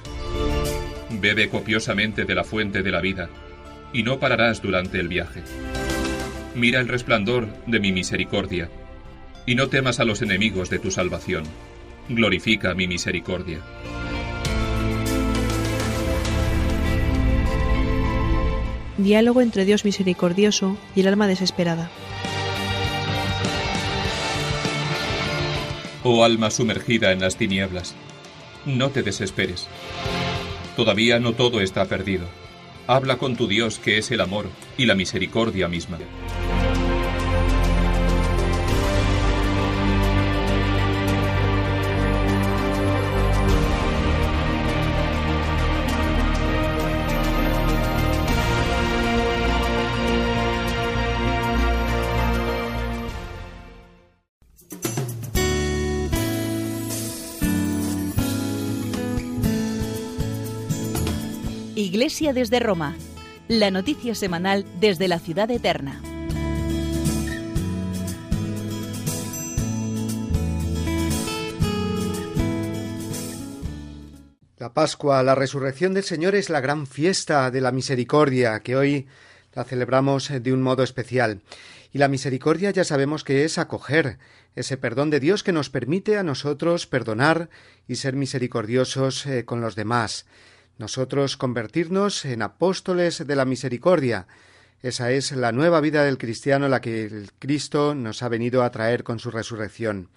Bebe 1.22 1.50
copiosamente 1.50 2.26
de 2.26 2.36
la 2.36 2.44
fuente 2.44 2.84
de 2.84 2.92
la 2.92 3.02
vida, 3.02 3.30
y 3.94 4.04
no 4.04 4.20
pararás 4.20 4.62
durante 4.62 5.00
el 5.00 5.08
viaje. 5.08 5.44
Mira 6.56 6.80
el 6.80 6.88
resplandor 6.88 7.48
de 7.66 7.80
mi 7.80 7.92
misericordia, 7.92 8.70
y 9.46 9.56
no 9.56 9.68
temas 9.68 10.00
a 10.00 10.06
los 10.06 10.22
enemigos 10.22 10.70
de 10.70 10.80
tu 10.80 10.92
salvación. 10.92 11.44
Glorifica 12.10 12.74
mi 12.74 12.88
misericordia. 12.88 13.60
Diálogo 18.98 19.42
entre 19.42 19.66
Dios 19.66 19.84
misericordioso 19.84 20.78
y 20.96 21.02
el 21.02 21.08
alma 21.08 21.28
desesperada. 21.28 21.90
Oh 26.04 26.24
alma 26.24 26.50
sumergida 26.52 27.12
en 27.12 27.20
las 27.20 27.36
tinieblas, 27.36 27.96
no 28.66 28.92
te 28.92 29.04
desesperes. 29.04 29.68
Todavía 30.75 31.20
no 31.20 31.34
todo 31.34 31.62
está 31.62 31.86
perdido. 31.86 32.25
Habla 32.88 33.17
con 33.17 33.36
tu 33.36 33.48
Dios 33.48 33.79
que 33.79 33.98
es 33.98 34.12
el 34.12 34.22
amor 34.22 34.48
y 34.77 34.86
la 34.86 34.96
misericordia 34.96 35.67
misma. 35.67 35.98
Desde 62.18 62.62
Roma, 62.62 62.96
la 63.50 63.72
noticia 63.72 64.16
semanal 64.16 64.66
desde 64.80 65.10
la 65.10 65.20
ciudad 65.20 65.52
eterna. 65.52 66.02
La 74.58 74.74
Pascua, 74.74 75.22
la 75.24 75.36
resurrección 75.36 75.94
del 75.94 76.06
Señor 76.06 76.36
es 76.36 76.50
la 76.50 76.62
gran 76.62 76.88
fiesta 76.88 77.52
de 77.52 77.60
la 77.60 77.74
misericordia 77.74 78.62
que 78.62 78.78
hoy 78.78 79.08
la 79.54 79.66
celebramos 79.66 80.32
de 80.42 80.54
un 80.54 80.62
modo 80.62 80.84
especial. 80.84 81.42
Y 81.92 81.98
la 81.98 82.08
misericordia 82.08 82.72
ya 82.72 82.86
sabemos 82.86 83.26
que 83.26 83.44
es 83.44 83.58
acoger 83.58 84.20
ese 84.56 84.78
perdón 84.78 85.10
de 85.10 85.20
Dios 85.20 85.44
que 85.44 85.52
nos 85.52 85.70
permite 85.70 86.18
a 86.18 86.24
nosotros 86.24 86.88
perdonar 86.88 87.50
y 87.90 87.96
ser 87.96 88.16
misericordiosos 88.16 89.26
eh, 89.26 89.44
con 89.44 89.60
los 89.60 89.76
demás 89.76 90.26
nosotros 90.77 91.38
convertirnos 91.38 92.25
en 92.25 92.41
apóstoles 92.41 93.25
de 93.25 93.36
la 93.36 93.46
misericordia. 93.46 94.27
Esa 94.82 95.12
es 95.12 95.32
la 95.32 95.51
nueva 95.51 95.82
vida 95.82 96.03
del 96.03 96.17
cristiano 96.17 96.67
la 96.67 96.82
que 96.82 97.05
el 97.05 97.32
Cristo 97.39 97.96
nos 97.96 98.24
ha 98.24 98.29
venido 98.29 98.63
a 98.63 98.72
traer 98.72 99.03
con 99.03 99.20
su 99.20 99.32
resurrección, 99.32 100.10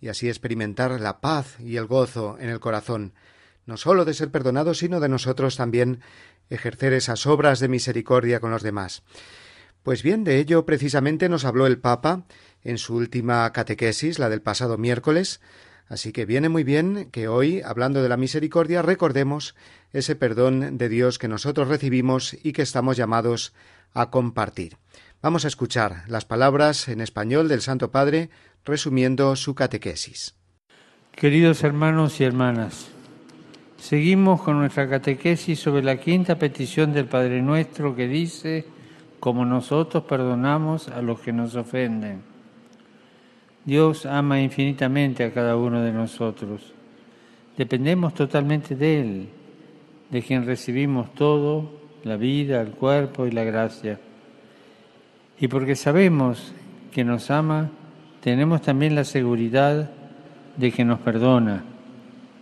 y 0.00 0.08
así 0.08 0.28
experimentar 0.28 1.00
la 1.00 1.20
paz 1.20 1.58
y 1.58 1.76
el 1.76 1.86
gozo 1.86 2.36
en 2.38 2.50
el 2.50 2.60
corazón, 2.60 3.14
no 3.66 3.76
sólo 3.76 4.04
de 4.04 4.14
ser 4.14 4.30
perdonados, 4.30 4.78
sino 4.78 5.00
de 5.00 5.08
nosotros 5.08 5.56
también 5.56 6.00
ejercer 6.50 6.92
esas 6.92 7.26
obras 7.26 7.60
de 7.60 7.68
misericordia 7.68 8.40
con 8.40 8.50
los 8.50 8.62
demás. 8.62 9.02
Pues 9.82 10.02
bien, 10.02 10.24
de 10.24 10.38
ello 10.38 10.64
precisamente 10.64 11.28
nos 11.28 11.44
habló 11.44 11.66
el 11.66 11.78
Papa 11.78 12.24
en 12.62 12.78
su 12.78 12.94
última 12.94 13.50
catequesis, 13.52 14.18
la 14.18 14.28
del 14.28 14.42
pasado 14.42 14.78
miércoles, 14.78 15.40
Así 15.88 16.12
que 16.12 16.24
viene 16.24 16.48
muy 16.48 16.64
bien 16.64 17.08
que 17.10 17.28
hoy, 17.28 17.60
hablando 17.62 18.02
de 18.02 18.08
la 18.08 18.16
misericordia, 18.16 18.82
recordemos 18.82 19.54
ese 19.92 20.16
perdón 20.16 20.78
de 20.78 20.88
Dios 20.88 21.18
que 21.18 21.28
nosotros 21.28 21.68
recibimos 21.68 22.36
y 22.42 22.52
que 22.52 22.62
estamos 22.62 22.96
llamados 22.96 23.52
a 23.92 24.10
compartir. 24.10 24.76
Vamos 25.22 25.44
a 25.44 25.48
escuchar 25.48 26.04
las 26.08 26.24
palabras 26.24 26.88
en 26.88 27.00
español 27.00 27.48
del 27.48 27.60
Santo 27.60 27.90
Padre 27.90 28.30
resumiendo 28.64 29.36
su 29.36 29.54
catequesis. 29.54 30.34
Queridos 31.12 31.62
hermanos 31.62 32.20
y 32.20 32.24
hermanas, 32.24 32.88
seguimos 33.78 34.42
con 34.42 34.58
nuestra 34.58 34.88
catequesis 34.88 35.60
sobre 35.60 35.84
la 35.84 35.98
quinta 35.98 36.38
petición 36.38 36.92
del 36.92 37.06
Padre 37.06 37.40
Nuestro 37.40 37.94
que 37.94 38.08
dice, 38.08 38.66
como 39.20 39.44
nosotros 39.44 40.04
perdonamos 40.04 40.88
a 40.88 41.00
los 41.02 41.20
que 41.20 41.32
nos 41.32 41.54
ofenden. 41.54 42.33
Dios 43.64 44.04
ama 44.04 44.40
infinitamente 44.40 45.24
a 45.24 45.32
cada 45.32 45.56
uno 45.56 45.80
de 45.82 45.92
nosotros. 45.92 46.72
Dependemos 47.56 48.14
totalmente 48.14 48.74
de 48.76 49.00
Él, 49.00 49.28
de 50.10 50.22
quien 50.22 50.44
recibimos 50.44 51.14
todo, 51.14 51.70
la 52.04 52.16
vida, 52.16 52.60
el 52.60 52.72
cuerpo 52.72 53.26
y 53.26 53.30
la 53.30 53.44
gracia. 53.44 53.98
Y 55.40 55.48
porque 55.48 55.76
sabemos 55.76 56.52
que 56.92 57.04
nos 57.04 57.30
ama, 57.30 57.70
tenemos 58.20 58.62
también 58.62 58.94
la 58.94 59.04
seguridad 59.04 59.90
de 60.56 60.70
que 60.70 60.84
nos 60.84 61.00
perdona, 61.00 61.64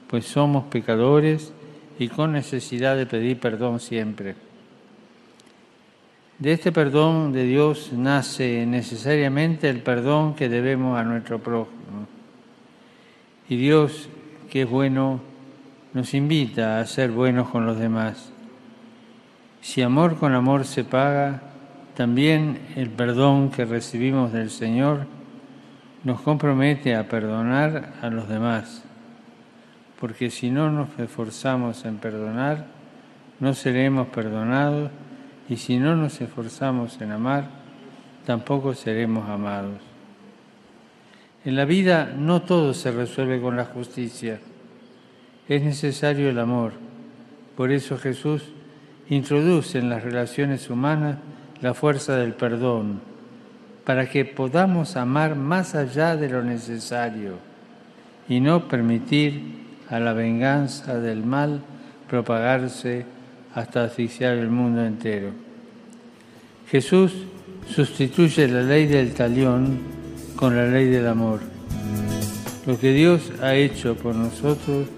pues 0.09 0.27
somos 0.27 0.65
pecadores 0.65 1.53
y 1.99 2.09
con 2.09 2.33
necesidad 2.33 2.97
de 2.97 3.07
pedir 3.07 3.39
perdón 3.39 3.81
siempre. 3.81 4.35
De 6.43 6.55
este 6.55 6.73
perdón 6.73 7.33
de 7.33 7.45
Dios 7.45 7.93
nace 7.93 8.67
necesariamente 8.67 9.71
el 9.71 9.81
perdón 9.81 10.35
que 10.35 10.49
debemos 10.49 10.99
a 10.99 11.05
nuestro 11.05 11.39
prójimo. 11.39 12.09
Y 13.49 13.55
Dios, 13.55 14.09
que 14.51 14.63
es 14.63 14.69
bueno, 14.69 15.21
nos 15.95 16.15
invita 16.15 16.81
a 16.81 16.87
ser 16.87 17.13
buenos 17.13 17.49
con 17.51 17.65
los 17.65 17.79
demás. 17.79 18.33
Si 19.61 19.83
amor 19.83 20.17
con 20.17 20.35
amor 20.35 20.65
se 20.65 20.83
paga, 20.83 21.43
también 21.95 22.59
el 22.75 22.91
perdón 22.91 23.53
que 23.53 23.65
recibimos 23.65 24.33
del 24.33 24.51
Señor 24.51 25.07
nos 26.03 26.23
compromete 26.23 26.97
a 26.97 27.09
perdonar 27.09 27.93
a 28.03 28.11
los 28.11 28.29
demás, 28.29 28.83
porque 30.01 30.29
si 30.29 30.51
no 30.51 30.73
nos 30.73 30.89
esforzamos 30.99 31.85
en 31.85 31.99
perdonar, 31.99 32.67
no 33.39 33.55
seremos 33.55 34.09
perdonados 34.09 34.91
y 35.53 35.59
si 35.59 35.77
no 35.77 35.95
nos 35.95 36.19
esforzamos 36.23 36.99
en 37.03 37.13
amar, 37.13 37.45
tampoco 38.25 38.73
seremos 38.73 39.29
amados. 39.29 39.83
En 41.45 41.57
la 41.57 41.67
vida 41.67 42.11
no 42.17 42.41
todo 42.41 42.73
se 42.73 42.91
resuelve 42.91 43.39
con 43.39 43.55
la 43.55 43.67
justicia, 43.67 44.41
es 45.47 45.63
necesario 45.63 46.31
el 46.31 46.39
amor. 46.39 46.73
Por 47.55 47.71
eso 47.71 47.99
Jesús 47.99 48.45
introduce 49.11 49.79
en 49.79 49.91
las 49.91 50.03
relaciones 50.03 50.71
humanas 50.71 51.19
la 51.61 51.75
fuerza 51.75 52.17
del 52.17 52.33
perdón, 52.33 53.03
para 53.85 54.09
que 54.09 54.25
podamos 54.25 54.97
amar 54.97 55.37
más 55.37 55.75
allá 55.75 56.17
de 56.17 56.31
lo 56.31 56.43
necesario 56.43 57.35
y 58.27 58.41
no 58.41 58.69
permitir 58.69 59.43
a 59.91 60.01
la 60.01 60.15
venganza 60.15 60.99
del 60.99 61.23
mal 61.23 61.61
propagarse 62.09 63.05
hasta 63.55 63.85
asfixiar 63.85 64.37
el 64.37 64.49
mundo 64.49 64.85
entero. 64.85 65.31
Jesús 66.71 67.13
sustituye 67.69 68.49
la 68.49 68.63
ley 68.63 68.87
del 68.87 69.13
talión 69.13 69.79
con 70.37 70.57
la 70.57 70.67
ley 70.67 70.87
del 70.87 71.07
amor. 71.07 71.41
Lo 72.67 72.79
que 72.79 72.93
Dios 72.93 73.33
ha 73.43 73.55
hecho 73.55 73.97
por 73.97 74.15
nosotros, 74.15 74.89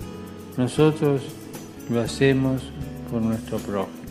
nosotros 0.57 1.23
lo 1.91 2.01
hacemos 2.01 2.63
por 3.11 3.23
nuestro 3.23 3.59
prójimo. 3.59 4.04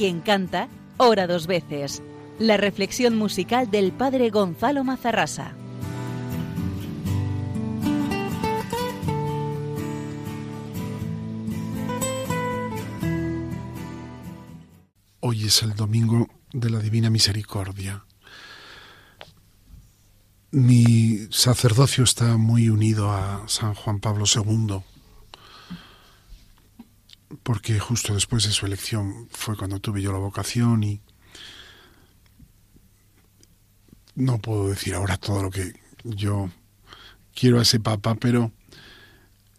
Quien 0.00 0.22
canta, 0.22 0.70
ora 0.96 1.26
dos 1.26 1.46
veces. 1.46 2.02
La 2.38 2.56
reflexión 2.56 3.18
musical 3.18 3.70
del 3.70 3.92
padre 3.92 4.30
Gonzalo 4.30 4.82
Mazarrasa. 4.82 5.52
Hoy 15.20 15.44
es 15.44 15.62
el 15.62 15.74
domingo 15.74 16.28
de 16.54 16.70
la 16.70 16.78
Divina 16.78 17.10
Misericordia. 17.10 18.06
Mi 20.50 21.28
sacerdocio 21.28 22.04
está 22.04 22.38
muy 22.38 22.70
unido 22.70 23.10
a 23.10 23.44
San 23.48 23.74
Juan 23.74 24.00
Pablo 24.00 24.24
II 24.24 24.80
porque 27.42 27.78
justo 27.78 28.14
después 28.14 28.44
de 28.44 28.52
su 28.52 28.66
elección 28.66 29.28
fue 29.30 29.56
cuando 29.56 29.78
tuve 29.78 30.02
yo 30.02 30.12
la 30.12 30.18
vocación 30.18 30.82
y 30.82 31.00
no 34.14 34.38
puedo 34.38 34.68
decir 34.68 34.94
ahora 34.94 35.16
todo 35.16 35.42
lo 35.42 35.50
que 35.50 35.72
yo 36.04 36.50
quiero 37.34 37.58
a 37.58 37.62
ese 37.62 37.80
papa, 37.80 38.14
pero 38.16 38.52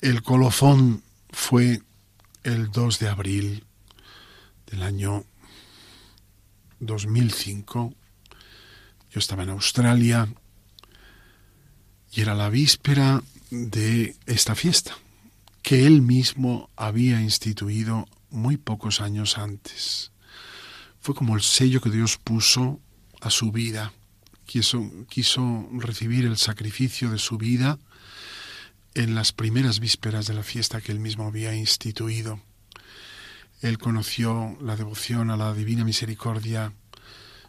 el 0.01 0.21
colofón 0.23 1.03
fue 1.29 1.81
el 2.43 2.71
2 2.71 2.99
de 2.99 3.09
abril 3.09 3.65
del 4.67 4.83
año 4.83 5.25
2005. 6.79 7.93
Yo 9.11 9.19
estaba 9.19 9.43
en 9.43 9.49
Australia 9.49 10.27
y 12.11 12.21
era 12.21 12.35
la 12.35 12.49
víspera 12.49 13.23
de 13.49 14.15
esta 14.25 14.55
fiesta, 14.55 14.97
que 15.61 15.85
él 15.85 16.01
mismo 16.01 16.69
había 16.75 17.21
instituido 17.21 18.07
muy 18.29 18.57
pocos 18.57 19.01
años 19.01 19.37
antes. 19.37 20.11
Fue 20.99 21.15
como 21.15 21.35
el 21.35 21.41
sello 21.41 21.81
que 21.81 21.89
Dios 21.89 22.17
puso 22.17 22.79
a 23.19 23.29
su 23.29 23.51
vida. 23.51 23.93
Quiso, 24.45 24.89
quiso 25.09 25.67
recibir 25.73 26.25
el 26.25 26.37
sacrificio 26.37 27.09
de 27.09 27.19
su 27.19 27.37
vida 27.37 27.79
en 28.93 29.15
las 29.15 29.31
primeras 29.31 29.79
vísperas 29.79 30.27
de 30.27 30.33
la 30.33 30.43
fiesta 30.43 30.81
que 30.81 30.91
él 30.91 30.99
mismo 30.99 31.25
había 31.25 31.55
instituido. 31.55 32.41
Él 33.61 33.77
conoció 33.77 34.57
la 34.61 34.75
devoción 34.75 35.29
a 35.29 35.37
la 35.37 35.53
Divina 35.53 35.85
Misericordia 35.85 36.73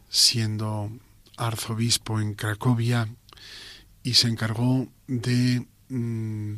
siendo 0.08 0.92
arzobispo 1.38 2.20
en 2.20 2.34
Cracovia 2.34 3.08
y 4.02 4.14
se 4.14 4.28
encargó 4.28 4.88
de 5.06 5.66
mm, 5.88 6.54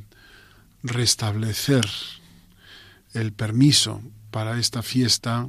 restablecer 0.85 1.85
el 3.15 3.33
permiso 3.33 4.03
para 4.31 4.59
esta 4.61 4.83
fiesta 4.83 5.49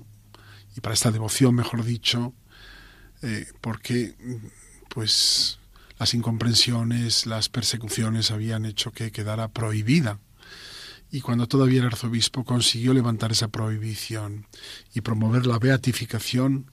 y 0.75 0.81
para 0.81 0.93
esta 0.93 1.11
devoción, 1.11 1.53
mejor 1.53 1.83
dicho, 1.83 2.33
eh, 3.21 3.45
porque 3.61 4.15
pues 4.89 5.59
las 5.99 6.13
incomprensiones, 6.13 7.25
las 7.25 7.49
persecuciones 7.49 8.31
habían 8.31 8.65
hecho 8.65 8.91
que 8.91 9.11
quedara 9.11 9.49
prohibida. 9.49 10.19
Y 11.11 11.21
cuando 11.21 11.47
todavía 11.47 11.79
era 11.79 11.87
arzobispo 11.87 12.43
consiguió 12.43 12.93
levantar 12.93 13.31
esa 13.31 13.49
prohibición 13.49 14.47
y 14.93 15.01
promover 15.01 15.45
la 15.45 15.59
beatificación 15.59 16.71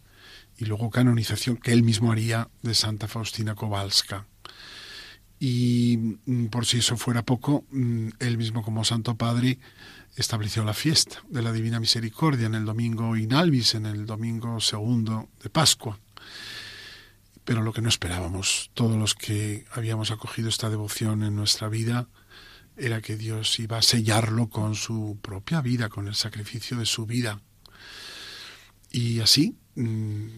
y 0.57 0.65
luego 0.65 0.91
canonización 0.91 1.57
que 1.57 1.73
él 1.73 1.83
mismo 1.83 2.13
haría 2.13 2.49
de 2.63 2.75
Santa 2.75 3.09
Faustina 3.09 3.55
Kowalska 3.55 4.27
y 5.45 5.99
mm, 6.25 6.47
por 6.47 6.67
si 6.67 6.79
eso 6.79 6.97
fuera 6.97 7.25
poco, 7.25 7.65
mm, 7.73 8.11
él 8.21 8.39
mismo 8.39 8.63
como 8.63 8.85
Santo 8.85 9.17
Padre 9.17 9.59
estableció 10.15 10.63
la 10.63 10.73
fiesta 10.73 11.25
de 11.31 11.43
la 11.43 11.51
Divina 11.51 11.81
Misericordia 11.81 12.47
en 12.47 12.55
el 12.55 12.65
domingo 12.65 13.17
Inalvis, 13.17 13.75
en 13.75 13.87
el 13.87 14.07
domingo 14.07 14.61
segundo 14.61 15.31
de 15.43 15.51
Pascua. 15.51 15.99
Pero 17.45 17.63
lo 17.63 17.73
que 17.73 17.83
no 17.83 17.89
esperábamos, 17.89 18.71
todos 18.75 18.97
los 18.97 19.17
que 19.17 19.65
habíamos 19.73 20.13
acogido 20.13 20.49
esta 20.49 20.71
devoción 20.71 21.25
en 21.25 21.35
nuestra 21.35 21.69
vida, 21.69 22.07
era 22.77 23.01
que 23.01 23.17
Dios 23.17 23.59
iba 23.59 23.79
a 23.79 23.83
sellarlo 23.83 24.49
con 24.49 24.77
su 24.77 25.19
propia 25.21 25.61
vida, 25.61 25.89
con 25.89 26.07
el 26.07 26.15
sacrificio 26.15 26.77
de 26.77 26.87
su 26.87 27.05
vida. 27.05 27.43
Y 28.93 29.19
así, 29.19 29.57
mm, 29.75 30.29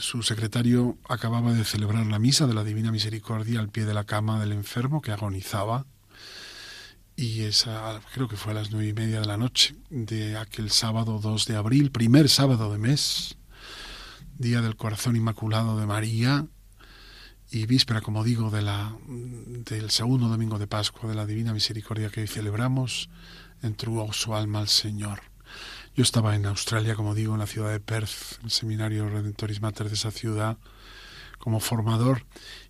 su 0.00 0.22
secretario 0.22 0.98
acababa 1.08 1.52
de 1.52 1.64
celebrar 1.64 2.06
la 2.06 2.18
misa 2.18 2.46
de 2.46 2.54
la 2.54 2.64
Divina 2.64 2.92
Misericordia 2.92 3.60
al 3.60 3.68
pie 3.68 3.84
de 3.84 3.94
la 3.94 4.04
cama 4.04 4.40
del 4.40 4.52
enfermo 4.52 5.02
que 5.02 5.12
agonizaba 5.12 5.86
y 7.18 7.42
esa 7.42 8.00
creo 8.14 8.28
que 8.28 8.36
fue 8.36 8.52
a 8.52 8.54
las 8.54 8.70
nueve 8.70 8.86
y 8.86 8.92
media 8.92 9.20
de 9.20 9.26
la 9.26 9.36
noche 9.36 9.74
de 9.90 10.36
aquel 10.36 10.70
sábado 10.70 11.18
2 11.18 11.46
de 11.46 11.56
abril, 11.56 11.90
primer 11.90 12.28
sábado 12.28 12.70
de 12.70 12.78
mes, 12.78 13.36
día 14.36 14.62
del 14.62 14.76
corazón 14.76 15.16
inmaculado 15.16 15.80
de 15.80 15.86
María 15.86 16.46
y 17.50 17.66
víspera, 17.66 18.02
como 18.02 18.22
digo, 18.22 18.50
de 18.50 18.62
la, 18.62 18.96
del 19.08 19.90
segundo 19.90 20.28
domingo 20.28 20.60
de 20.60 20.68
Pascua 20.68 21.10
de 21.10 21.16
la 21.16 21.26
Divina 21.26 21.52
Misericordia 21.52 22.08
que 22.10 22.20
hoy 22.20 22.28
celebramos, 22.28 23.10
entregó 23.62 24.12
su 24.12 24.36
alma 24.36 24.60
al 24.60 24.68
Señor. 24.68 25.22
Yo 25.98 26.04
estaba 26.04 26.36
en 26.36 26.46
Australia, 26.46 26.94
como 26.94 27.12
digo, 27.12 27.32
en 27.32 27.40
la 27.40 27.48
ciudad 27.48 27.72
de 27.72 27.80
Perth, 27.80 28.38
en 28.38 28.44
el 28.44 28.50
seminario 28.52 29.08
Redentoris 29.08 29.60
Mater 29.60 29.88
de 29.88 29.96
esa 29.96 30.12
ciudad, 30.12 30.56
como 31.40 31.58
formador, 31.58 32.24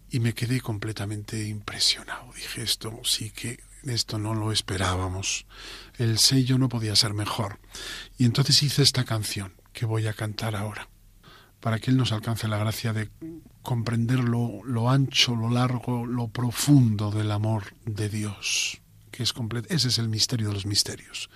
y 0.08 0.18
me 0.20 0.32
quedé 0.32 0.62
completamente 0.62 1.46
impresionado. 1.46 2.32
Dije, 2.34 2.62
esto 2.62 3.00
sí 3.04 3.30
que, 3.30 3.60
esto 3.82 4.18
no 4.18 4.32
lo 4.32 4.50
esperábamos. 4.50 5.44
El 5.98 6.18
sello 6.18 6.56
no 6.56 6.70
podía 6.70 6.96
ser 6.96 7.12
mejor. 7.12 7.58
Y 8.16 8.24
entonces 8.24 8.62
hice 8.62 8.80
esta 8.80 9.04
canción 9.04 9.52
que 9.74 9.84
voy 9.84 10.06
a 10.06 10.14
cantar 10.14 10.56
ahora 10.56 10.88
para 11.60 11.80
que 11.80 11.90
Él 11.90 11.98
nos 11.98 12.12
alcance 12.12 12.48
la 12.48 12.56
gracia 12.56 12.94
de 12.94 13.10
comprender 13.60 14.20
lo, 14.20 14.88
ancho, 14.88 15.36
lo 15.36 15.50
largo, 15.50 16.06
lo 16.06 16.28
profundo 16.28 17.10
del 17.10 17.30
amor 17.30 17.74
de 17.84 18.08
Dios, 18.08 18.80
que 19.10 19.22
es 19.22 19.34
completo. 19.34 19.68
Ese 19.68 19.88
es 19.88 19.98
el 19.98 20.08
misterio 20.08 20.48
de 20.48 20.54
los 20.54 20.64
misterios, 20.64 21.28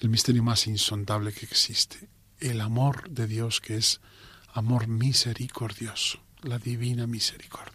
el 0.00 0.08
misterio 0.08 0.42
más 0.42 0.66
insondable 0.66 1.32
que 1.32 1.46
existe, 1.46 2.08
el 2.40 2.60
amor 2.60 3.08
de 3.10 3.26
Dios 3.26 3.60
que 3.60 3.76
es 3.76 4.00
amor 4.52 4.88
misericordioso, 4.88 6.18
la 6.42 6.58
divina 6.58 7.06
misericordia. 7.06 7.72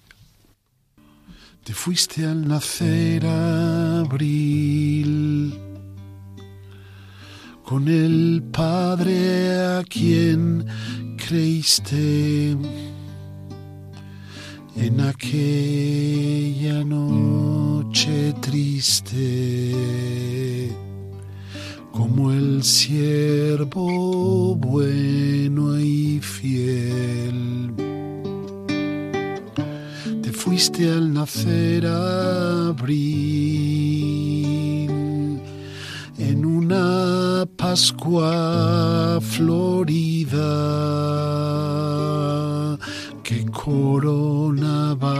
Te 1.63 1.73
fuiste 1.73 2.25
al 2.25 2.47
nacer 2.47 3.25
abril 3.25 4.51
con 7.63 7.87
el 7.87 8.43
Padre 8.51 9.77
a 9.77 9.83
quien 9.83 10.65
creíste 11.17 12.57
en 14.75 15.01
aquella 15.01 16.83
noche 16.83 18.33
triste, 18.41 19.71
como 21.91 22.31
el 22.31 22.63
siervo 22.63 24.55
bueno 24.55 25.79
y 25.79 26.19
fiel. 26.19 27.73
Te 30.21 30.31
fuiste 30.31 30.89
al 30.89 31.13
nacer 31.13 31.85
abril 31.85 33.31
en 36.17 36.45
una 36.45 37.45
Pascua 37.57 39.19
florida 39.21 40.37
que 43.23 43.45
coronaba 43.45 45.11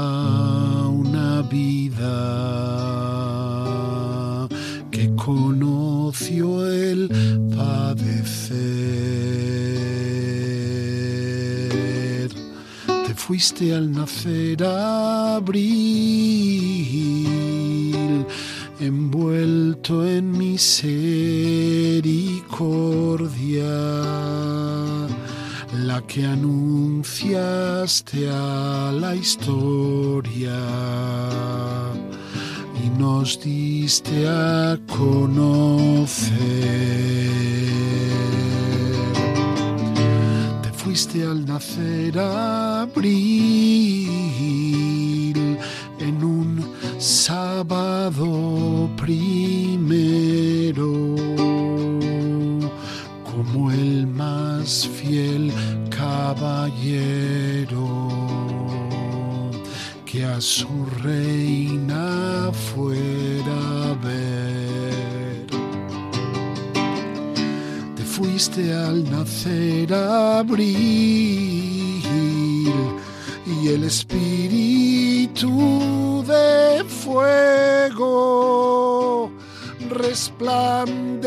fuiste 13.31 13.73
al 13.73 13.87
nacer 13.93 14.61
abril 14.61 15.55
envuelto 18.81 20.05
en 20.05 20.37
misericordia, 20.37 21.07
la 25.87 26.01
que 26.09 26.25
anunciaste 26.25 27.39
a 28.29 28.91
la 28.91 29.15
historia 29.15 30.59
y 32.83 32.89
nos 32.99 33.39
diste 33.41 34.27
a. 34.27 34.77
abril 70.51 72.03
y 73.45 73.67
el 73.69 73.85
espíritu 73.85 75.47
de 76.27 76.83
fuego 76.83 78.01
resplandece 79.89 81.23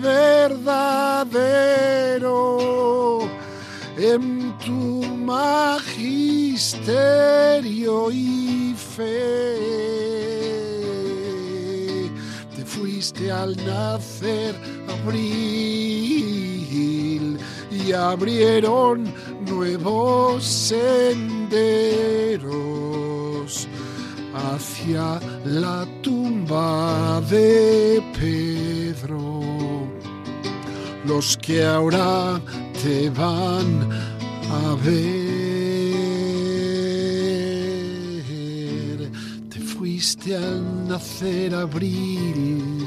verdadero 0.00 0.88
en 3.98 4.56
tu 4.58 5.04
magisterio 5.04 5.70
y 8.10 8.74
fe. 8.76 9.58
Te 12.56 12.64
fuiste 12.64 13.30
al 13.30 13.54
nacer 13.66 14.54
abril 14.88 16.39
y 17.86 17.92
abrieron 17.92 19.12
nuevos 19.46 20.44
senderos 20.44 21.60
hacia 24.34 25.20
la 25.44 25.86
tumba 26.02 27.20
de 27.22 28.02
Pedro. 28.18 29.40
Los 31.06 31.36
que 31.38 31.64
ahora 31.64 32.40
te 32.82 33.10
van 33.10 33.88
a 34.50 34.74
ver, 34.84 35.00
te 39.48 39.60
fuiste 39.60 40.36
al 40.36 40.88
nacer 40.88 41.54
abril 41.54 42.79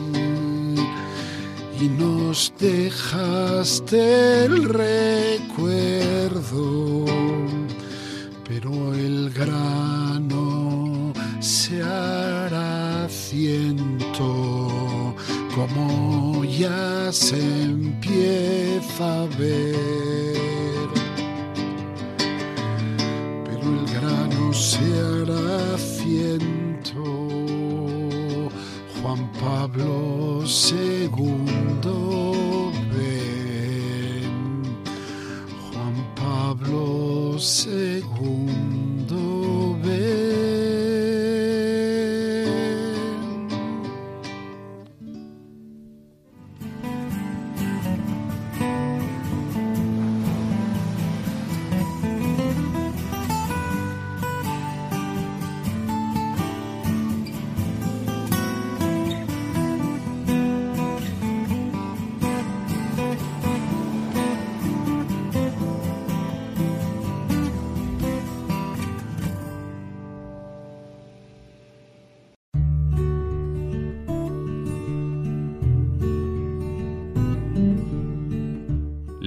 y 1.83 1.89
nos 1.89 2.53
dejaste 2.59 4.45
el 4.45 4.69
recuerdo, 4.69 5.43
pero 8.47 8.93
el 8.93 9.31
grano 9.31 11.11
se 11.41 11.81
hará 11.81 13.09
ciento 13.09 15.13
como 15.53 16.45
ya 16.45 17.11
se 17.11 17.63
empieza 17.63 19.23
a 19.23 19.25
ver. 19.37 20.87
Pero 23.45 23.61
el 23.61 23.85
grano 23.93 24.53
se 24.53 24.99
hará 24.99 25.77
ciento. 25.77 26.62
Juan 29.13 29.29
Pablo 29.39 30.41
II 30.41 31.05
ven. 32.89 34.33
Juan 35.69 35.95
Pablo 36.15 37.37
II 37.37 38.62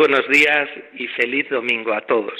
Buenos 0.00 0.26
días 0.28 0.70
y 0.94 1.08
feliz 1.08 1.46
domingo 1.50 1.92
a 1.92 2.00
todos. 2.00 2.32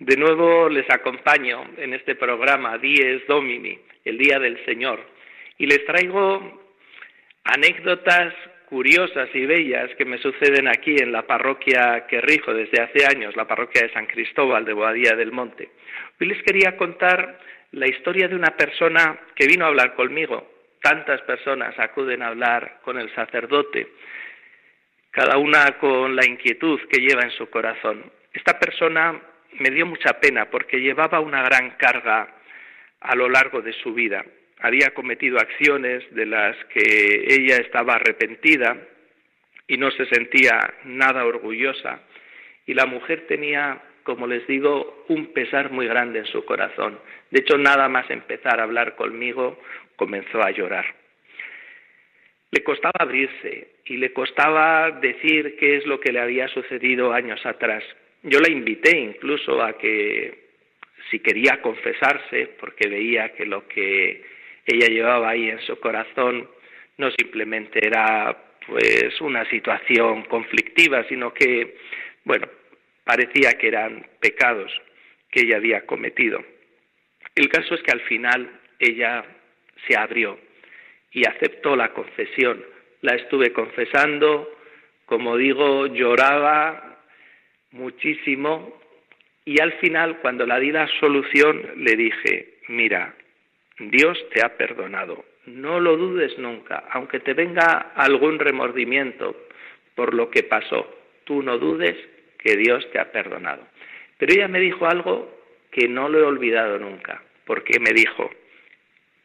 De 0.00 0.16
nuevo 0.16 0.68
les 0.68 0.90
acompaño 0.90 1.62
en 1.76 1.94
este 1.94 2.16
programa 2.16 2.76
Dies 2.76 3.24
Domini, 3.28 3.78
el 4.04 4.18
Día 4.18 4.40
del 4.40 4.58
Señor, 4.64 4.98
y 5.58 5.66
les 5.66 5.84
traigo 5.84 6.60
anécdotas 7.44 8.34
curiosas 8.64 9.28
y 9.32 9.46
bellas 9.46 9.94
que 9.96 10.04
me 10.04 10.18
suceden 10.18 10.66
aquí 10.66 10.96
en 11.00 11.12
la 11.12 11.24
parroquia 11.24 12.04
que 12.08 12.20
rijo 12.20 12.52
desde 12.52 12.82
hace 12.82 13.06
años, 13.06 13.36
la 13.36 13.46
parroquia 13.46 13.82
de 13.82 13.92
San 13.92 14.06
Cristóbal 14.06 14.64
de 14.64 14.72
Boadía 14.72 15.14
del 15.14 15.30
Monte. 15.30 15.70
Hoy 16.20 16.26
les 16.26 16.42
quería 16.42 16.76
contar 16.76 17.38
la 17.70 17.86
historia 17.86 18.26
de 18.26 18.34
una 18.34 18.56
persona 18.56 19.20
que 19.36 19.46
vino 19.46 19.66
a 19.66 19.68
hablar 19.68 19.94
conmigo. 19.94 20.50
Tantas 20.82 21.22
personas 21.22 21.78
acuden 21.78 22.22
a 22.22 22.28
hablar 22.28 22.80
con 22.82 22.98
el 22.98 23.14
sacerdote, 23.14 23.86
cada 25.12 25.38
una 25.38 25.78
con 25.78 26.16
la 26.16 26.26
inquietud 26.26 26.80
que 26.90 27.00
lleva 27.00 27.22
en 27.22 27.30
su 27.30 27.48
corazón. 27.48 28.02
Esta 28.32 28.58
persona 28.58 29.20
me 29.60 29.70
dio 29.70 29.86
mucha 29.86 30.18
pena 30.18 30.50
porque 30.50 30.80
llevaba 30.80 31.20
una 31.20 31.42
gran 31.42 31.76
carga 31.76 32.28
a 33.00 33.14
lo 33.14 33.28
largo 33.28 33.62
de 33.62 33.72
su 33.74 33.94
vida 33.94 34.24
había 34.62 34.94
cometido 34.94 35.38
acciones 35.38 36.04
de 36.14 36.24
las 36.24 36.56
que 36.66 37.24
ella 37.26 37.56
estaba 37.56 37.94
arrepentida 37.94 38.76
y 39.66 39.76
no 39.76 39.90
se 39.90 40.06
sentía 40.06 40.74
nada 40.84 41.24
orgullosa. 41.26 42.00
Y 42.66 42.74
la 42.74 42.86
mujer 42.86 43.26
tenía, 43.26 43.82
como 44.04 44.28
les 44.28 44.46
digo, 44.46 45.04
un 45.08 45.32
pesar 45.32 45.72
muy 45.72 45.88
grande 45.88 46.20
en 46.20 46.26
su 46.26 46.44
corazón. 46.44 46.98
De 47.30 47.40
hecho, 47.40 47.58
nada 47.58 47.88
más 47.88 48.08
empezar 48.08 48.60
a 48.60 48.62
hablar 48.62 48.94
conmigo, 48.94 49.60
comenzó 49.96 50.40
a 50.40 50.52
llorar. 50.52 50.86
Le 52.52 52.62
costaba 52.62 52.92
abrirse 53.00 53.68
y 53.86 53.96
le 53.96 54.12
costaba 54.12 54.90
decir 54.90 55.56
qué 55.58 55.78
es 55.78 55.86
lo 55.86 55.98
que 55.98 56.12
le 56.12 56.20
había 56.20 56.48
sucedido 56.48 57.12
años 57.12 57.44
atrás. 57.46 57.82
Yo 58.22 58.40
la 58.40 58.50
invité 58.50 58.96
incluso 58.96 59.62
a 59.62 59.78
que 59.78 60.50
si 61.10 61.20
quería 61.20 61.62
confesarse, 61.62 62.50
porque 62.60 62.88
veía 62.88 63.30
que 63.30 63.46
lo 63.46 63.66
que 63.66 64.22
ella 64.66 64.86
llevaba 64.86 65.30
ahí 65.30 65.48
en 65.48 65.60
su 65.60 65.80
corazón 65.80 66.48
no 66.98 67.10
simplemente 67.12 67.84
era 67.84 68.36
pues 68.66 69.18
una 69.22 69.48
situación 69.48 70.24
conflictiva, 70.24 71.04
sino 71.08 71.32
que, 71.32 71.76
bueno, 72.24 72.46
parecía 73.02 73.54
que 73.54 73.68
eran 73.68 74.06
pecados 74.20 74.70
que 75.30 75.40
ella 75.40 75.56
había 75.56 75.86
cometido. 75.86 76.44
El 77.34 77.48
caso 77.48 77.74
es 77.74 77.82
que 77.82 77.92
al 77.92 78.02
final 78.02 78.60
ella 78.78 79.24
se 79.88 79.96
abrió 79.96 80.38
y 81.12 81.26
aceptó 81.26 81.76
la 81.76 81.92
confesión. 81.92 82.64
La 83.00 83.14
estuve 83.14 83.52
confesando, 83.52 84.48
como 85.06 85.36
digo, 85.36 85.86
lloraba 85.86 86.98
muchísimo 87.72 88.80
y 89.44 89.60
al 89.60 89.72
final, 89.74 90.18
cuando 90.18 90.46
la 90.46 90.58
di 90.58 90.70
la 90.70 90.86
solución, 91.00 91.62
le 91.76 91.96
dije, 91.96 92.54
mira, 92.68 93.14
Dios 93.78 94.18
te 94.32 94.44
ha 94.44 94.56
perdonado. 94.56 95.24
No 95.46 95.80
lo 95.80 95.96
dudes 95.96 96.38
nunca, 96.38 96.84
aunque 96.90 97.18
te 97.18 97.34
venga 97.34 97.92
algún 97.96 98.38
remordimiento 98.38 99.34
por 99.96 100.14
lo 100.14 100.30
que 100.30 100.44
pasó. 100.44 100.88
Tú 101.24 101.42
no 101.42 101.58
dudes 101.58 101.96
que 102.38 102.56
Dios 102.56 102.88
te 102.92 103.00
ha 103.00 103.10
perdonado. 103.10 103.66
Pero 104.18 104.32
ella 104.32 104.46
me 104.46 104.60
dijo 104.60 104.86
algo 104.86 105.36
que 105.72 105.88
no 105.88 106.08
lo 106.08 106.20
he 106.20 106.22
olvidado 106.22 106.78
nunca, 106.78 107.22
porque 107.44 107.80
me 107.80 107.92
dijo, 107.92 108.30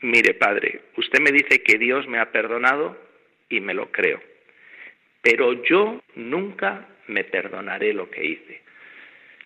mire 0.02 0.34
padre, 0.36 0.82
usted 0.98 1.20
me 1.20 1.32
dice 1.32 1.64
que 1.64 1.78
Dios 1.78 2.08
me 2.08 2.20
ha 2.20 2.32
perdonado 2.32 2.98
y 3.50 3.60
me 3.60 3.74
lo 3.74 3.92
creo, 3.92 4.22
pero 5.22 5.64
yo 5.64 6.02
nunca 6.16 6.88
me 7.08 7.24
perdonaré 7.24 7.94
lo 7.94 8.10
que 8.10 8.26
hice. 8.26 8.62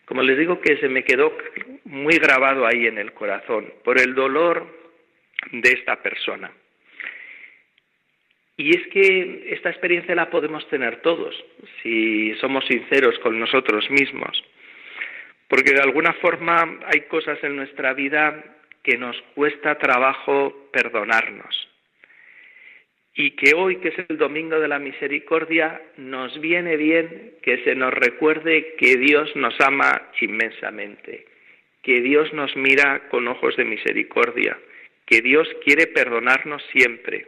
Como 0.05 0.23
les 0.23 0.37
digo 0.37 0.59
que 0.59 0.77
se 0.77 0.89
me 0.89 1.03
quedó 1.03 1.35
muy 1.85 2.17
grabado 2.17 2.67
ahí 2.67 2.87
en 2.87 2.97
el 2.97 3.13
corazón, 3.13 3.71
por 3.83 3.99
el 3.99 4.13
dolor 4.13 4.67
de 5.51 5.71
esta 5.71 6.01
persona. 6.01 6.51
Y 8.57 8.75
es 8.75 8.87
que 8.87 9.53
esta 9.53 9.69
experiencia 9.69 10.13
la 10.13 10.29
podemos 10.29 10.67
tener 10.69 11.01
todos, 11.01 11.33
si 11.81 12.35
somos 12.35 12.65
sinceros 12.65 13.17
con 13.19 13.39
nosotros 13.39 13.89
mismos, 13.89 14.43
porque 15.47 15.71
de 15.71 15.81
alguna 15.81 16.13
forma 16.13 16.79
hay 16.85 17.01
cosas 17.01 17.43
en 17.43 17.55
nuestra 17.55 17.93
vida 17.93 18.60
que 18.83 18.97
nos 18.97 19.19
cuesta 19.35 19.77
trabajo 19.77 20.69
perdonarnos. 20.71 21.69
Y 23.13 23.31
que 23.31 23.53
hoy, 23.55 23.77
que 23.77 23.89
es 23.89 23.95
el 24.09 24.17
Domingo 24.17 24.59
de 24.59 24.67
la 24.67 24.79
Misericordia, 24.79 25.81
nos 25.97 26.39
viene 26.39 26.77
bien 26.77 27.35
que 27.41 27.63
se 27.63 27.75
nos 27.75 27.93
recuerde 27.93 28.75
que 28.77 28.95
Dios 28.95 29.35
nos 29.35 29.59
ama 29.59 30.09
inmensamente, 30.21 31.25
que 31.83 32.01
Dios 32.01 32.31
nos 32.33 32.55
mira 32.55 33.09
con 33.09 33.27
ojos 33.27 33.57
de 33.57 33.65
misericordia, 33.65 34.57
que 35.05 35.21
Dios 35.21 35.47
quiere 35.65 35.87
perdonarnos 35.87 36.63
siempre, 36.71 37.27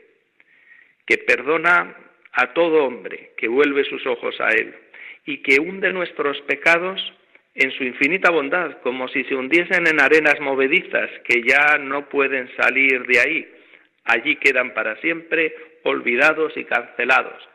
que 1.06 1.18
perdona 1.18 1.96
a 2.34 2.54
todo 2.54 2.86
hombre 2.86 3.32
que 3.38 3.48
vuelve 3.48 3.84
sus 3.86 4.06
ojos 4.06 4.40
a 4.42 4.50
Él 4.50 4.74
y 5.26 5.38
que 5.38 5.60
hunde 5.60 5.94
nuestros 5.94 6.40
pecados 6.42 7.00
en 7.56 7.72
su 7.72 7.84
infinita 7.84 8.32
bondad, 8.32 8.80
como 8.82 9.08
si 9.08 9.24
se 9.26 9.36
hundiesen 9.36 9.88
en 9.88 10.02
arenas 10.02 10.40
movedizas 10.40 11.10
que 11.24 11.44
ya 11.44 11.78
no 11.78 12.10
pueden 12.10 12.50
salir 12.56 13.06
de 13.06 13.20
ahí. 13.20 13.54
Allí 14.06 14.36
quedan 14.38 14.74
para 14.74 14.96
siempre 14.98 15.56
olvidados 15.84 16.56
y 16.58 16.66
cancelados. 16.66 17.48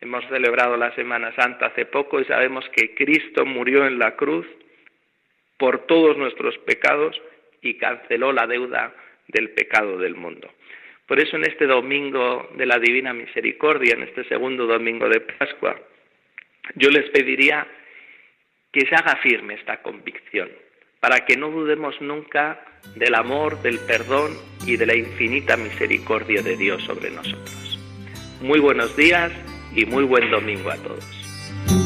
Hemos 0.00 0.24
celebrado 0.28 0.76
la 0.76 0.94
Semana 0.94 1.34
Santa 1.34 1.66
hace 1.66 1.86
poco 1.86 2.20
y 2.20 2.24
sabemos 2.26 2.68
que 2.74 2.94
Cristo 2.94 3.46
murió 3.46 3.86
en 3.86 3.98
la 3.98 4.14
cruz 4.14 4.46
por 5.56 5.86
todos 5.86 6.18
nuestros 6.18 6.58
pecados 6.58 7.20
y 7.62 7.74
canceló 7.74 8.32
la 8.32 8.46
deuda 8.46 8.94
del 9.28 9.50
pecado 9.50 9.96
del 9.96 10.14
mundo. 10.14 10.52
Por 11.06 11.18
eso 11.18 11.36
en 11.36 11.44
este 11.44 11.66
domingo 11.66 12.50
de 12.56 12.66
la 12.66 12.78
Divina 12.78 13.12
Misericordia, 13.12 13.94
en 13.94 14.02
este 14.02 14.24
segundo 14.24 14.66
domingo 14.66 15.08
de 15.08 15.20
Pascua, 15.20 15.80
yo 16.74 16.90
les 16.90 17.08
pediría 17.10 17.66
que 18.76 18.84
se 18.84 18.94
haga 18.94 19.16
firme 19.22 19.54
esta 19.54 19.80
convicción, 19.80 20.50
para 21.00 21.24
que 21.24 21.34
no 21.34 21.50
dudemos 21.50 21.98
nunca 22.02 22.60
del 22.94 23.14
amor, 23.14 23.62
del 23.62 23.78
perdón 23.78 24.32
y 24.66 24.76
de 24.76 24.84
la 24.84 24.94
infinita 24.94 25.56
misericordia 25.56 26.42
de 26.42 26.58
Dios 26.58 26.82
sobre 26.82 27.10
nosotros. 27.10 27.80
Muy 28.42 28.60
buenos 28.60 28.94
días 28.94 29.32
y 29.74 29.86
muy 29.86 30.04
buen 30.04 30.30
domingo 30.30 30.68
a 30.70 30.76
todos. 30.76 31.85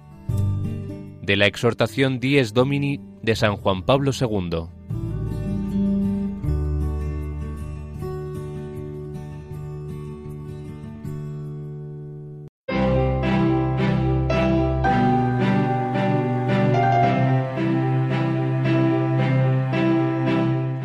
De 1.31 1.37
la 1.37 1.45
exhortación 1.45 2.19
Dies 2.19 2.53
Domini 2.53 2.99
de 3.21 3.37
San 3.37 3.55
Juan 3.55 3.83
Pablo 3.83 4.11
II. 4.11 4.67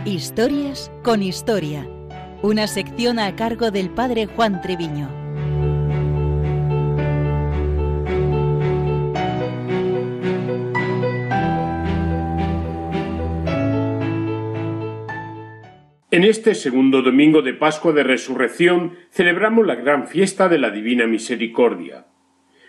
Historias 0.05 0.93
con 1.03 1.25
historia. 1.25 1.89
Una 2.43 2.69
sección 2.69 3.19
a 3.19 3.35
cargo 3.35 3.73
del 3.73 3.91
padre 3.91 4.27
Juan 4.27 4.63
Treviño. 4.63 5.26
En 16.17 16.25
este 16.25 16.55
segundo 16.55 17.03
domingo 17.03 17.43
de 17.43 17.53
Pascua 17.53 17.93
de 17.93 18.03
Resurrección 18.03 18.95
celebramos 19.11 19.67
la 19.67 19.75
gran 19.75 20.07
fiesta 20.07 20.49
de 20.49 20.57
la 20.57 20.71
Divina 20.71 21.07
Misericordia. 21.07 22.07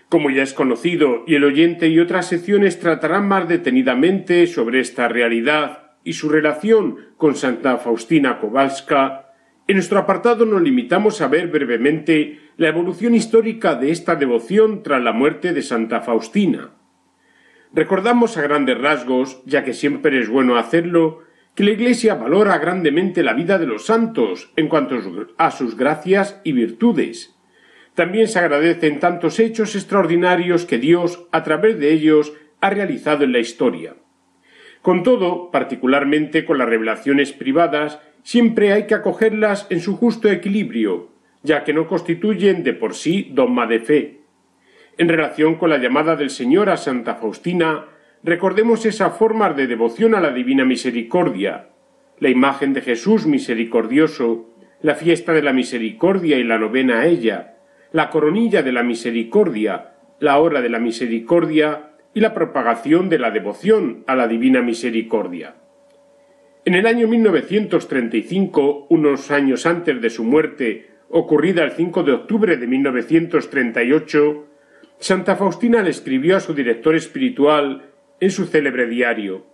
Como 0.10 0.30
ya 0.30 0.44
es 0.44 0.54
conocido 0.54 1.24
y 1.26 1.36
el 1.36 1.46
oyente 1.46 1.88
y 1.88 1.98
otras 2.02 2.28
secciones 2.28 2.82
tratarán 2.82 3.26
más 3.26 3.48
detenidamente 3.48 4.46
sobre 4.48 4.82
esta 4.82 5.08
realidad 5.08 5.94
y 6.04 6.12
su 6.12 6.28
relación 6.28 6.98
con 7.16 7.36
Santa 7.36 7.78
Faustina 7.78 8.42
Kowalska, 8.42 9.32
en 9.66 9.78
nuestro 9.78 10.00
apartado 10.00 10.46
nos 10.46 10.62
limitamos 10.62 11.22
a 11.22 11.30
ver 11.30 11.48
brevemente 11.48 12.42
la 12.58 12.68
evolución 12.68 13.16
histórica 13.16 13.76
de 13.76 13.92
esta 13.92 14.18
devoción 14.18 14.84
tras 14.84 15.02
la 15.02 15.14
muerte 15.14 15.54
de 15.54 15.62
Santa 15.62 16.02
Faustina. 16.02 16.72
Recordamos 17.74 18.36
a 18.36 18.42
grandes 18.42 18.78
rasgos, 18.78 19.42
ya 19.46 19.64
que 19.64 19.72
siempre 19.72 20.20
es 20.20 20.28
bueno 20.28 20.58
hacerlo, 20.58 21.27
que 21.58 21.63
la 21.63 21.72
Iglesia 21.72 22.13
valora 22.13 22.60
grandemente 22.60 23.24
la 23.24 23.34
vida 23.34 23.58
de 23.58 23.65
los 23.65 23.88
santos 23.88 24.52
en 24.58 24.67
cuanto 24.67 24.96
a 25.39 25.50
sus 25.50 25.76
gracias 25.76 26.39
y 26.43 26.52
virtudes. 26.52 27.36
También 27.96 28.28
se 28.28 28.38
agradecen 28.38 29.00
tantos 29.00 29.39
hechos 29.39 29.76
extraordinarios 29.76 30.65
que 30.65 30.78
Dios, 30.78 31.26
a 31.32 31.43
través 31.43 31.80
de 31.80 31.93
ellos, 31.93 32.32
ha 32.62 32.70
realizado 32.70 33.24
en 33.24 33.32
la 33.32 33.39
historia. 33.39 33.96
Con 34.84 35.02
todo, 35.02 35.50
particularmente 35.50 36.46
con 36.46 36.60
las 36.60 36.70
revelaciones 36.70 37.34
privadas, 37.34 38.00
siempre 38.22 38.72
hay 38.72 38.86
que 38.86 38.93
acogerlas 38.93 39.65
en 39.72 39.80
su 39.80 39.98
justo 39.98 40.30
equilibrio, 40.30 41.10
ya 41.41 41.63
que 41.63 41.74
no 41.74 41.88
constituyen 41.88 42.63
de 42.63 42.74
por 42.74 42.93
sí 42.93 43.32
dogma 43.34 43.65
de 43.65 43.80
fe. 43.80 44.22
En 45.00 45.10
relación 45.10 45.56
con 45.56 45.72
la 45.72 45.80
llamada 45.80 46.15
del 46.15 46.30
Señor 46.30 46.70
a 46.70 46.78
Santa 46.78 47.15
Faustina, 47.15 47.86
recordemos 48.28 48.86
esa 48.86 49.12
forma 49.12 49.52
de 49.52 49.68
devoción 49.68 50.13
a 50.13 50.20
la 50.20 50.32
Divina 50.32 50.66
Misericordia, 50.66 51.70
la 52.20 52.28
imagen 52.28 52.74
de 52.74 52.82
Jesús 52.82 53.26
misericordioso, 53.26 54.50
la 54.82 54.96
fiesta 54.96 55.32
de 55.32 55.42
la 55.42 55.54
misericordia 55.54 56.38
y 56.38 56.44
la 56.44 56.58
novena 56.58 57.00
a 57.00 57.06
ella, 57.06 57.56
la 57.94 58.10
coronilla 58.10 58.63
de 58.63 58.74
la 58.74 58.84
misericordia, 58.84 59.94
la 60.20 60.40
hora 60.40 60.62
de 60.62 60.68
la 60.68 60.78
misericordia 60.78 61.92
y 62.13 62.20
la 62.20 62.34
propagación 62.34 63.08
de 63.08 63.18
la 63.18 63.32
devoción 63.32 64.04
a 64.08 64.16
la 64.18 64.28
Divina 64.28 64.62
Misericordia. 64.62 65.56
En 66.66 66.74
el 66.74 66.86
año 66.86 67.08
1935, 67.08 68.88
unos 68.90 69.32
años 69.32 69.66
antes 69.66 70.02
de 70.02 70.10
su 70.10 70.26
muerte, 70.26 70.90
ocurrida 71.08 71.63
el 71.63 71.72
5 71.72 72.04
de 72.04 72.12
octubre 72.12 72.58
de 72.58 72.68
1938, 72.68 74.48
Santa 75.00 75.38
Faustina 75.38 75.82
le 75.82 75.92
escribió 75.92 76.36
a 76.36 76.42
su 76.42 76.54
director 76.54 76.94
espiritual 76.94 77.94
en 78.19 78.32
su 78.32 78.45
célebre 78.45 78.88
diario. 78.88 79.45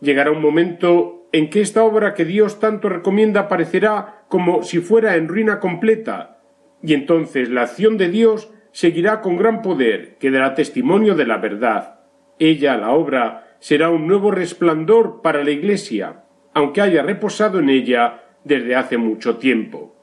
Llegará 0.00 0.30
un 0.30 0.40
momento 0.40 1.28
en 1.32 1.50
que 1.50 1.60
esta 1.60 1.84
obra 1.84 2.14
que 2.14 2.24
Dios 2.24 2.60
tanto 2.60 2.88
recomienda 2.88 3.48
parecerá 3.48 4.24
como 4.28 4.62
si 4.62 4.78
fuera 4.78 5.16
en 5.16 5.28
ruina 5.28 5.60
completa, 5.60 6.40
y 6.82 6.94
entonces 6.94 7.50
la 7.50 7.62
acción 7.62 7.96
de 7.98 8.08
Dios 8.08 8.52
seguirá 8.72 9.20
con 9.20 9.36
gran 9.36 9.62
poder 9.62 10.16
que 10.18 10.30
dará 10.30 10.54
testimonio 10.54 11.14
de 11.14 11.26
la 11.26 11.38
verdad. 11.38 12.00
Ella, 12.38 12.76
la 12.76 12.92
obra, 12.92 13.56
será 13.58 13.90
un 13.90 14.06
nuevo 14.06 14.30
resplandor 14.30 15.20
para 15.22 15.42
la 15.42 15.50
Iglesia, 15.50 16.24
aunque 16.54 16.80
haya 16.80 17.02
reposado 17.02 17.58
en 17.58 17.68
ella 17.68 18.22
desde 18.44 18.76
hace 18.76 18.96
mucho 18.96 19.36
tiempo. 19.36 19.96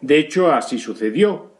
De 0.00 0.18
hecho, 0.18 0.52
así 0.52 0.78
sucedió. 0.78 1.52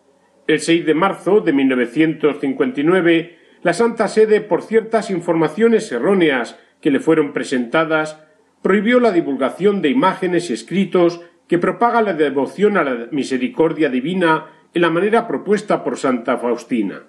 El 0.47 0.61
6 0.61 0.85
de 0.85 0.95
marzo 0.95 1.41
de 1.41 1.55
1959, 1.55 3.39
la 3.65 3.73
Santa 3.73 4.09
Sede, 4.09 4.43
por 4.43 4.61
ciertas 4.61 5.11
informaciones 5.11 5.91
erróneas 5.91 6.61
que 6.83 6.91
le 6.91 7.01
fueron 7.01 7.33
presentadas, 7.33 8.23
prohibió 8.61 9.01
la 9.01 9.11
divulgación 9.11 9.81
de 9.81 9.89
imágenes 9.89 10.51
y 10.51 10.53
escritos 10.53 11.23
que 11.49 11.59
propagan 11.59 12.05
la 12.05 12.13
devoción 12.13 12.77
a 12.77 12.85
la 12.85 13.09
misericordia 13.11 13.89
divina 13.89 14.51
en 14.75 14.83
la 14.83 14.91
manera 14.91 15.27
propuesta 15.27 15.83
por 15.83 15.97
Santa 15.97 16.37
Faustina. 16.37 17.05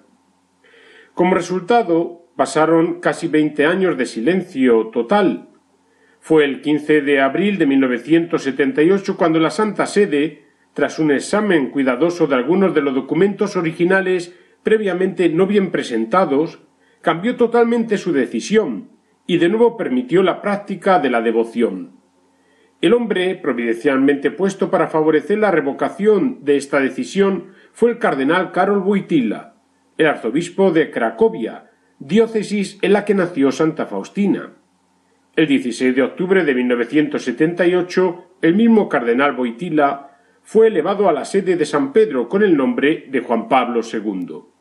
Como 1.12 1.34
resultado, 1.34 2.24
pasaron 2.36 3.00
casi 3.00 3.28
veinte 3.28 3.66
años 3.66 3.98
de 3.98 4.06
silencio 4.06 4.86
total. 4.88 5.50
Fue 6.20 6.46
el 6.46 6.62
15 6.62 7.02
de 7.02 7.20
abril 7.20 7.58
de 7.58 7.66
1978 7.66 9.18
cuando 9.18 9.38
la 9.40 9.50
Santa 9.50 9.84
Sede, 9.84 10.46
tras 10.72 10.98
un 10.98 11.10
examen 11.10 11.68
cuidadoso 11.68 12.26
de 12.26 12.34
algunos 12.34 12.74
de 12.74 12.80
los 12.80 12.94
documentos 12.94 13.56
originales 13.56 14.34
previamente 14.66 15.28
no 15.28 15.46
bien 15.46 15.70
presentados, 15.70 16.58
cambió 17.00 17.36
totalmente 17.36 17.98
su 17.98 18.12
decisión 18.12 18.88
y 19.24 19.38
de 19.38 19.48
nuevo 19.48 19.76
permitió 19.76 20.24
la 20.24 20.42
práctica 20.42 20.98
de 20.98 21.08
la 21.08 21.20
devoción. 21.20 22.00
El 22.80 22.92
hombre 22.92 23.36
providencialmente 23.36 24.32
puesto 24.32 24.68
para 24.68 24.88
favorecer 24.88 25.38
la 25.38 25.52
revocación 25.52 26.44
de 26.44 26.56
esta 26.56 26.80
decisión 26.80 27.52
fue 27.72 27.92
el 27.92 27.98
cardenal 27.98 28.50
Karol 28.50 28.78
Wojtyla, 28.78 29.54
el 29.98 30.06
arzobispo 30.08 30.72
de 30.72 30.90
Cracovia, 30.90 31.70
diócesis 32.00 32.80
en 32.82 32.92
la 32.92 33.04
que 33.04 33.14
nació 33.14 33.52
Santa 33.52 33.86
Faustina. 33.86 34.54
El 35.36 35.46
16 35.46 35.94
de 35.94 36.02
octubre 36.02 36.44
de 36.44 36.54
1978, 36.56 38.30
el 38.42 38.56
mismo 38.56 38.88
cardenal 38.88 39.36
Boitila 39.36 40.18
fue 40.42 40.66
elevado 40.66 41.08
a 41.08 41.12
la 41.12 41.24
sede 41.24 41.54
de 41.54 41.66
San 41.66 41.92
Pedro 41.92 42.28
con 42.28 42.42
el 42.42 42.56
nombre 42.56 43.06
de 43.12 43.20
Juan 43.20 43.46
Pablo 43.46 43.80
II. 43.80 44.55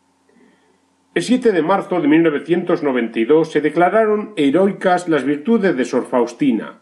El 1.15 1.23
7 1.23 1.53
de 1.53 1.61
marzo 1.61 2.01
de 2.01 2.09
1992 2.09 3.49
se 3.49 3.61
declararon 3.61 4.33
heroicas 4.35 5.07
las 5.07 5.23
virtudes 5.23 5.77
de 5.77 5.85
Sor 5.85 6.07
Faustina. 6.07 6.81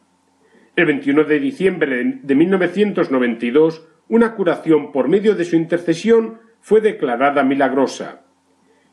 El 0.75 0.87
21 0.87 1.25
de 1.25 1.39
diciembre 1.39 2.19
de 2.23 2.33
1992, 2.33 3.87
una 4.07 4.33
curación 4.33 4.91
por 4.91 5.07
medio 5.07 5.35
de 5.35 5.45
su 5.45 5.55
intercesión 5.55 6.39
fue 6.61 6.81
declarada 6.81 7.43
milagrosa 7.43 8.23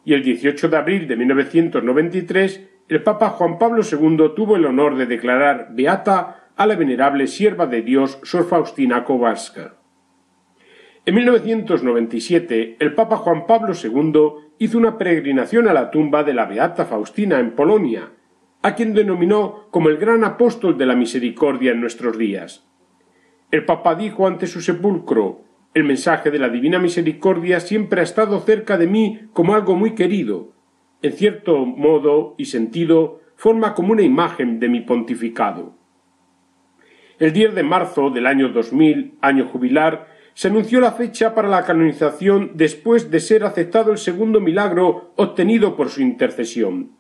y 0.05 0.13
el 0.13 0.23
18 0.23 0.69
de 0.69 0.77
abril 0.77 1.09
de 1.09 1.17
1993 1.17 2.69
el 2.91 3.03
Papa 3.03 3.31
Juan 3.31 3.57
Pablo 3.59 3.83
II 3.83 4.33
tuvo 4.37 4.57
el 4.57 4.67
honor 4.67 4.95
de 4.99 5.07
declarar 5.07 5.69
beata 5.71 6.51
a 6.55 6.67
la 6.67 6.77
venerable 6.77 7.27
sierva 7.27 7.67
de 7.67 7.81
Dios 7.81 8.19
Sor 8.25 8.47
Faustina 8.47 9.05
Kowalska. 9.05 9.80
En 11.11 11.17
1997 11.17 12.77
el 12.79 12.95
Papa 12.95 13.17
Juan 13.17 13.45
Pablo 13.45 13.73
II 13.75 14.53
hizo 14.61 14.79
una 14.79 14.97
peregrinación 14.97 15.67
a 15.67 15.73
la 15.73 15.91
tumba 15.91 16.23
de 16.23 16.33
la 16.33 16.47
beata 16.47 16.85
Faustina 16.85 17.41
en 17.41 17.57
Polonia, 17.57 18.13
a 18.63 18.77
quien 18.77 18.95
denominó 18.95 19.67
como 19.73 19.89
el 19.89 19.97
gran 19.97 20.23
apóstol 20.23 20.79
de 20.79 20.87
la 20.87 20.95
misericordia 20.95 21.73
en 21.73 21.81
nuestros 21.81 22.17
días. 22.17 22.65
El 23.51 23.65
Papa 23.65 23.97
dijo 23.97 24.29
ante 24.29 24.47
su 24.47 24.61
sepulcro 24.61 25.43
el 25.75 25.83
mensaje 25.83 26.31
de 26.31 26.39
la 26.39 26.49
Divina 26.49 26.79
Misericordia 26.79 27.59
siempre 27.59 28.03
ha 28.03 28.05
estado 28.05 28.39
cerca 28.39 28.79
de 28.79 28.87
mí 28.87 29.23
como 29.33 29.57
algo 29.57 29.75
muy 29.75 29.97
querido. 29.97 30.53
En 31.03 31.15
cierto 31.15 31.67
modo 31.67 32.37
y 32.39 32.45
sentido, 32.45 33.21
forma 33.35 33.75
como 33.75 33.91
una 33.91 34.03
imagen 34.03 34.61
de 34.61 34.69
mi 34.69 34.83
pontificado. 34.83 35.75
El 37.19 37.33
10 37.33 37.57
de 37.57 37.65
marzo 37.65 38.11
del 38.11 38.29
año 38.29 38.51
2000, 38.51 39.19
año 39.21 39.47
jubilar, 39.47 40.10
se 40.35 40.49
anunció 40.49 40.81
la 40.81 40.93
fecha 40.93 41.35
para 41.35 41.49
la 41.49 41.65
canonización 41.65 42.53
después 42.55 43.11
de 43.11 43.21
ser 43.21 43.45
aceptado 43.45 43.93
el 43.93 43.99
segundo 43.99 44.41
milagro 44.41 45.13
obtenido 45.17 45.77
por 45.77 45.91
su 45.91 46.03
intercesión. 46.03 46.93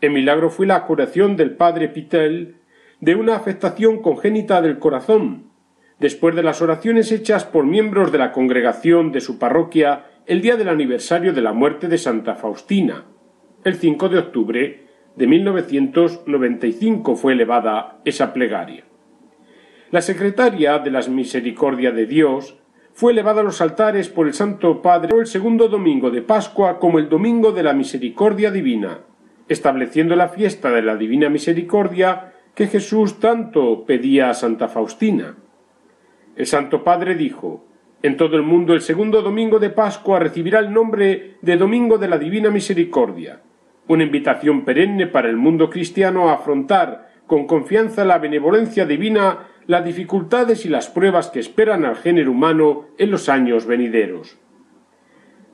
El 0.00 0.10
milagro 0.10 0.50
fue 0.50 0.66
la 0.66 0.84
curación 0.84 1.36
del 1.36 1.56
padre 1.56 1.88
Pitel 1.88 2.56
de 3.00 3.14
una 3.14 3.36
afectación 3.36 4.02
congénita 4.02 4.60
del 4.62 4.78
corazón, 4.78 5.50
después 5.98 6.34
de 6.34 6.42
las 6.42 6.60
oraciones 6.62 7.12
hechas 7.12 7.44
por 7.44 7.64
miembros 7.64 8.12
de 8.12 8.18
la 8.18 8.32
congregación 8.32 9.12
de 9.12 9.20
su 9.20 9.38
parroquia 9.38 10.06
el 10.26 10.42
día 10.42 10.56
del 10.56 10.68
aniversario 10.68 11.32
de 11.32 11.42
la 11.42 11.52
muerte 11.52 11.88
de 11.88 11.98
Santa 11.98 12.34
Faustina. 12.34 13.04
El 13.64 13.74
5 13.76 14.08
de 14.08 14.18
octubre 14.18 14.86
de 15.14 15.26
1995 15.26 17.16
fue 17.16 17.32
elevada 17.32 18.00
esa 18.04 18.32
plegaria. 18.32 18.84
La 19.92 20.02
secretaria 20.02 20.80
de 20.80 20.90
las 20.90 21.08
Misericordia 21.08 21.92
de 21.92 22.06
Dios 22.06 22.58
fue 22.92 23.12
elevada 23.12 23.42
a 23.42 23.44
los 23.44 23.60
altares 23.60 24.08
por 24.08 24.26
el 24.26 24.34
Santo 24.34 24.82
Padre 24.82 25.16
el 25.16 25.28
segundo 25.28 25.68
domingo 25.68 26.10
de 26.10 26.22
Pascua 26.22 26.80
como 26.80 26.98
el 26.98 27.08
Domingo 27.08 27.52
de 27.52 27.62
la 27.62 27.72
Misericordia 27.72 28.50
Divina, 28.50 29.02
estableciendo 29.48 30.16
la 30.16 30.28
fiesta 30.28 30.70
de 30.72 30.82
la 30.82 30.96
Divina 30.96 31.28
Misericordia 31.28 32.32
que 32.56 32.66
Jesús 32.66 33.20
tanto 33.20 33.84
pedía 33.84 34.28
a 34.28 34.34
Santa 34.34 34.66
Faustina. 34.66 35.36
El 36.34 36.46
Santo 36.46 36.82
Padre 36.82 37.14
dijo 37.14 37.64
En 38.02 38.16
todo 38.16 38.34
el 38.34 38.42
mundo 38.42 38.74
el 38.74 38.80
segundo 38.80 39.22
domingo 39.22 39.60
de 39.60 39.70
Pascua 39.70 40.18
recibirá 40.18 40.58
el 40.58 40.72
nombre 40.72 41.36
de 41.42 41.56
Domingo 41.56 41.96
de 41.96 42.08
la 42.08 42.18
Divina 42.18 42.50
Misericordia, 42.50 43.40
una 43.86 44.02
invitación 44.02 44.64
perenne 44.64 45.06
para 45.06 45.28
el 45.28 45.36
mundo 45.36 45.70
cristiano 45.70 46.28
a 46.28 46.34
afrontar 46.34 47.06
con 47.28 47.46
confianza 47.46 48.04
la 48.04 48.18
benevolencia 48.18 48.84
divina 48.84 49.48
las 49.66 49.84
dificultades 49.84 50.64
y 50.64 50.68
las 50.68 50.88
pruebas 50.88 51.30
que 51.30 51.40
esperan 51.40 51.84
al 51.84 51.96
género 51.96 52.30
humano 52.30 52.86
en 52.98 53.10
los 53.10 53.28
años 53.28 53.66
venideros. 53.66 54.38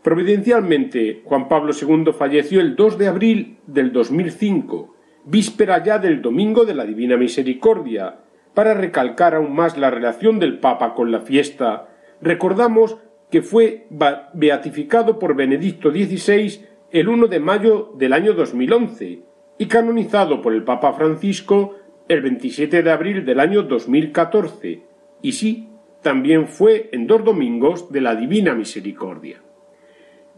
Providencialmente, 0.02 1.22
Juan 1.24 1.48
Pablo 1.48 1.72
II 1.80 2.12
falleció 2.12 2.60
el 2.60 2.74
2 2.74 2.98
de 2.98 3.08
abril 3.08 3.58
del 3.66 3.92
2005, 3.92 4.96
víspera 5.24 5.82
ya 5.82 5.98
del 5.98 6.20
Domingo 6.20 6.64
de 6.64 6.74
la 6.74 6.84
Divina 6.84 7.16
Misericordia. 7.16 8.18
Para 8.52 8.74
recalcar 8.74 9.34
aún 9.34 9.54
más 9.54 9.78
la 9.78 9.90
relación 9.90 10.38
del 10.38 10.58
Papa 10.58 10.94
con 10.94 11.10
la 11.12 11.20
fiesta, 11.20 11.88
recordamos 12.20 12.98
que 13.30 13.42
fue 13.42 13.86
beatificado 14.34 15.18
por 15.18 15.34
Benedicto 15.34 15.90
XVI 15.90 16.66
el 16.90 17.08
1 17.08 17.28
de 17.28 17.40
mayo 17.40 17.94
del 17.96 18.12
año 18.12 18.34
2011 18.34 19.22
y 19.56 19.66
canonizado 19.66 20.42
por 20.42 20.52
el 20.52 20.64
Papa 20.64 20.92
Francisco 20.92 21.76
el 22.12 22.22
27 22.22 22.82
de 22.82 22.90
abril 22.90 23.24
del 23.24 23.40
año 23.40 23.62
2014, 23.62 24.82
y 25.22 25.32
sí, 25.32 25.68
también 26.02 26.48
fue 26.48 26.90
en 26.92 27.06
dos 27.06 27.24
domingos 27.24 27.90
de 27.90 28.00
la 28.00 28.14
Divina 28.14 28.54
Misericordia. 28.54 29.40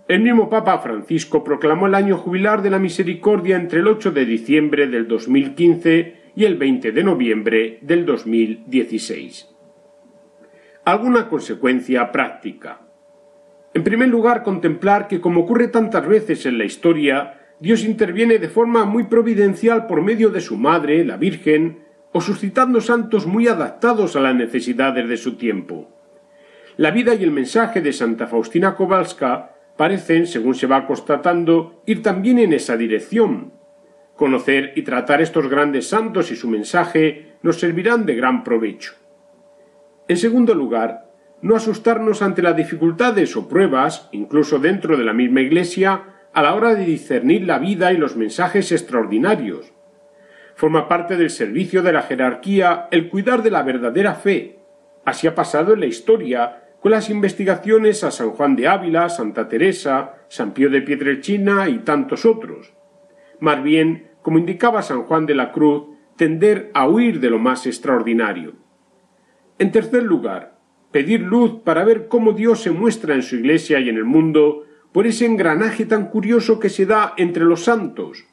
El 0.06 0.20
mismo 0.20 0.50
Papa 0.50 0.78
Francisco 0.78 1.42
proclamó 1.42 1.86
el 1.86 1.94
año 1.94 2.18
jubilar 2.18 2.60
de 2.60 2.68
la 2.68 2.78
Misericordia 2.78 3.56
entre 3.56 3.80
el 3.80 3.88
8 3.88 4.12
de 4.12 4.26
diciembre 4.26 4.86
del 4.86 5.08
2015 5.08 6.24
y 6.36 6.44
el 6.44 6.56
20 6.56 6.92
de 6.92 7.04
noviembre 7.04 7.78
del 7.80 8.04
2016. 8.04 9.48
Alguna 10.84 11.28
consecuencia 11.28 12.12
práctica. 12.12 12.82
En 13.72 13.82
primer 13.82 14.08
lugar, 14.08 14.42
contemplar 14.42 15.08
que, 15.08 15.22
como 15.22 15.40
ocurre 15.40 15.68
tantas 15.68 16.06
veces 16.06 16.44
en 16.44 16.58
la 16.58 16.64
historia, 16.64 17.40
Dios 17.60 17.84
interviene 17.84 18.38
de 18.38 18.48
forma 18.48 18.84
muy 18.84 19.04
providencial 19.04 19.86
por 19.86 20.02
medio 20.02 20.30
de 20.30 20.40
su 20.40 20.56
madre, 20.56 21.04
la 21.04 21.16
Virgen, 21.16 21.84
o 22.12 22.20
suscitando 22.20 22.80
santos 22.80 23.26
muy 23.26 23.48
adaptados 23.48 24.16
a 24.16 24.20
las 24.20 24.34
necesidades 24.34 25.08
de 25.08 25.16
su 25.16 25.36
tiempo. 25.36 25.90
La 26.76 26.90
vida 26.90 27.14
y 27.14 27.22
el 27.22 27.30
mensaje 27.30 27.80
de 27.80 27.92
Santa 27.92 28.26
Faustina 28.26 28.74
Kowalska 28.74 29.56
parecen, 29.76 30.26
según 30.26 30.54
se 30.54 30.66
va 30.66 30.86
constatando, 30.86 31.82
ir 31.86 32.02
también 32.02 32.38
en 32.38 32.52
esa 32.52 32.76
dirección. 32.76 33.52
Conocer 34.16 34.72
y 34.76 34.82
tratar 34.82 35.20
estos 35.20 35.48
grandes 35.48 35.88
santos 35.88 36.30
y 36.30 36.36
su 36.36 36.48
mensaje 36.48 37.34
nos 37.42 37.58
servirán 37.58 38.06
de 38.06 38.14
gran 38.14 38.44
provecho. 38.44 38.94
En 40.06 40.16
segundo 40.16 40.54
lugar, 40.54 41.10
no 41.42 41.56
asustarnos 41.56 42.22
ante 42.22 42.42
las 42.42 42.56
dificultades 42.56 43.36
o 43.36 43.48
pruebas, 43.48 44.08
incluso 44.12 44.58
dentro 44.58 44.96
de 44.96 45.04
la 45.04 45.12
misma 45.12 45.40
Iglesia, 45.40 46.13
a 46.34 46.42
la 46.42 46.54
hora 46.54 46.74
de 46.74 46.84
discernir 46.84 47.46
la 47.46 47.58
vida 47.58 47.92
y 47.92 47.96
los 47.96 48.16
mensajes 48.16 48.72
extraordinarios. 48.72 49.72
Forma 50.56 50.88
parte 50.88 51.16
del 51.16 51.30
servicio 51.30 51.82
de 51.82 51.92
la 51.92 52.02
jerarquía 52.02 52.88
el 52.90 53.08
cuidar 53.08 53.42
de 53.42 53.50
la 53.50 53.62
verdadera 53.62 54.14
fe. 54.14 54.58
Así 55.04 55.26
ha 55.26 55.34
pasado 55.34 55.74
en 55.74 55.80
la 55.80 55.86
historia 55.86 56.60
con 56.80 56.90
las 56.90 57.08
investigaciones 57.08 58.04
a 58.04 58.10
San 58.10 58.30
Juan 58.30 58.56
de 58.56 58.68
Ávila, 58.68 59.08
Santa 59.08 59.48
Teresa, 59.48 60.16
San 60.28 60.52
Pío 60.52 60.68
de 60.70 60.82
Pietrelcina 60.82 61.68
y 61.68 61.78
tantos 61.78 62.26
otros. 62.26 62.74
Más 63.40 63.62
bien, 63.62 64.10
como 64.20 64.38
indicaba 64.38 64.82
San 64.82 65.04
Juan 65.04 65.26
de 65.26 65.34
la 65.34 65.52
Cruz, 65.52 65.84
tender 66.16 66.70
a 66.74 66.88
huir 66.88 67.20
de 67.20 67.30
lo 67.30 67.38
más 67.38 67.66
extraordinario. 67.66 68.54
En 69.58 69.70
tercer 69.70 70.02
lugar, 70.02 70.58
pedir 70.90 71.20
luz 71.20 71.60
para 71.64 71.84
ver 71.84 72.08
cómo 72.08 72.32
Dios 72.32 72.60
se 72.60 72.70
muestra 72.70 73.14
en 73.14 73.22
su 73.22 73.36
Iglesia 73.36 73.78
y 73.80 73.88
en 73.88 73.96
el 73.96 74.04
mundo 74.04 74.64
por 74.94 75.08
ese 75.08 75.26
engranaje 75.26 75.86
tan 75.86 76.06
curioso 76.06 76.60
que 76.60 76.70
se 76.70 76.86
da 76.86 77.14
entre 77.16 77.42
los 77.42 77.64
santos, 77.64 78.26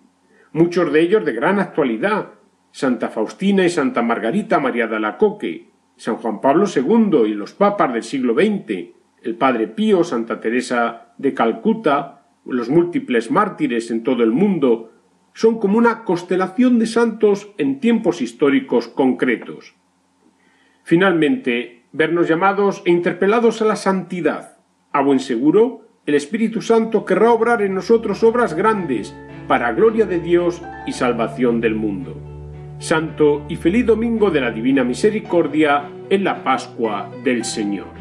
muchos 0.51 0.93
de 0.93 1.01
ellos 1.01 1.25
de 1.25 1.33
gran 1.33 1.59
actualidad, 1.59 2.33
Santa 2.71 3.09
Faustina 3.09 3.65
y 3.65 3.69
Santa 3.71 4.03
Margarita 4.03 4.59
María 4.59 4.85
de 4.85 4.97
Alacoque, 4.97 5.71
San 5.95 6.17
Juan 6.17 6.39
Pablo 6.39 6.65
II 6.67 7.23
y 7.25 7.33
los 7.33 7.53
papas 7.53 7.91
del 7.91 8.03
siglo 8.03 8.35
XX, 8.35 8.91
el 9.23 9.35
Padre 9.39 9.69
Pío, 9.69 10.03
Santa 10.03 10.39
Teresa 10.39 11.15
de 11.17 11.33
Calcuta, 11.33 12.27
los 12.45 12.69
múltiples 12.69 13.31
mártires 13.31 13.89
en 13.89 14.03
todo 14.03 14.21
el 14.21 14.31
mundo, 14.31 14.91
son 15.33 15.57
como 15.57 15.79
una 15.79 16.03
constelación 16.03 16.77
de 16.77 16.85
santos 16.85 17.49
en 17.57 17.79
tiempos 17.79 18.21
históricos 18.21 18.87
concretos. 18.87 19.73
Finalmente, 20.83 21.85
vernos 21.91 22.27
llamados 22.27 22.83
e 22.85 22.91
interpelados 22.91 23.63
a 23.63 23.65
la 23.65 23.75
santidad, 23.75 24.59
a 24.91 25.01
buen 25.01 25.19
seguro, 25.19 25.87
el 26.07 26.15
Espíritu 26.15 26.63
Santo 26.63 27.05
querrá 27.05 27.31
obrar 27.31 27.61
en 27.61 27.75
nosotros 27.75 28.23
obras 28.23 28.55
grandes 28.55 29.15
para 29.47 29.71
gloria 29.73 30.05
de 30.05 30.19
Dios 30.19 30.61
y 30.87 30.93
salvación 30.93 31.61
del 31.61 31.75
mundo. 31.75 32.17
Santo 32.79 33.45
y 33.47 33.55
feliz 33.55 33.85
domingo 33.85 34.31
de 34.31 34.41
la 34.41 34.49
Divina 34.49 34.83
Misericordia 34.83 35.89
en 36.09 36.23
la 36.23 36.43
Pascua 36.43 37.11
del 37.23 37.45
Señor. 37.45 38.00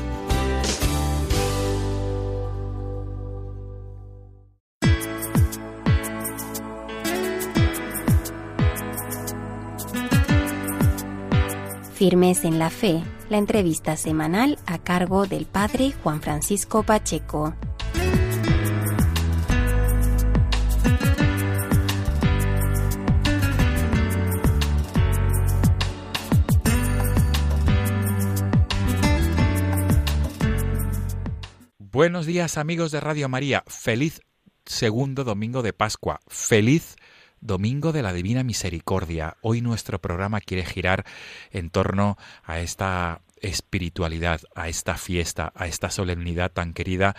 Firmes 12.01 12.45
en 12.45 12.57
la 12.57 12.71
fe 12.71 13.03
la 13.29 13.37
entrevista 13.37 13.95
semanal 13.95 14.57
a 14.65 14.79
cargo 14.79 15.27
del 15.27 15.45
padre 15.45 15.91
Juan 16.01 16.19
Francisco 16.19 16.81
Pacheco. 16.81 17.53
Buenos 31.77 32.25
días 32.25 32.57
amigos 32.57 32.91
de 32.91 32.99
Radio 32.99 33.29
María, 33.29 33.63
feliz 33.67 34.21
segundo 34.65 35.23
domingo 35.23 35.61
de 35.61 35.73
Pascua, 35.73 36.19
feliz 36.27 36.95
Domingo 37.41 37.91
de 37.91 38.03
la 38.03 38.13
Divina 38.13 38.43
Misericordia. 38.43 39.35
Hoy 39.41 39.61
nuestro 39.61 39.99
programa 39.99 40.41
quiere 40.41 40.63
girar 40.63 41.05
en 41.51 41.71
torno 41.71 42.15
a 42.43 42.59
esta 42.59 43.21
espiritualidad, 43.41 44.41
a 44.53 44.69
esta 44.69 44.95
fiesta, 44.95 45.51
a 45.55 45.65
esta 45.65 45.89
solemnidad 45.89 46.51
tan 46.51 46.73
querida 46.73 47.15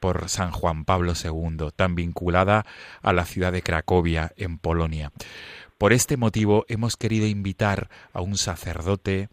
por 0.00 0.28
San 0.28 0.50
Juan 0.50 0.84
Pablo 0.84 1.12
II, 1.12 1.68
tan 1.76 1.94
vinculada 1.94 2.66
a 3.00 3.12
la 3.12 3.24
ciudad 3.24 3.52
de 3.52 3.62
Cracovia, 3.62 4.32
en 4.36 4.58
Polonia. 4.58 5.12
Por 5.78 5.92
este 5.92 6.16
motivo 6.16 6.64
hemos 6.68 6.96
querido 6.96 7.26
invitar 7.26 7.88
a 8.12 8.22
un 8.22 8.36
sacerdote 8.36 9.28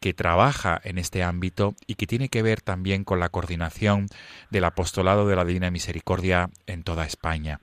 que 0.00 0.14
trabaja 0.14 0.80
en 0.84 0.98
este 0.98 1.22
ámbito 1.22 1.74
y 1.86 1.94
que 1.94 2.06
tiene 2.06 2.28
que 2.28 2.42
ver 2.42 2.60
también 2.60 3.04
con 3.04 3.20
la 3.20 3.28
coordinación 3.28 4.08
del 4.50 4.64
apostolado 4.64 5.26
de 5.26 5.36
la 5.36 5.44
Divina 5.44 5.70
Misericordia 5.70 6.50
en 6.66 6.82
toda 6.82 7.06
España. 7.06 7.60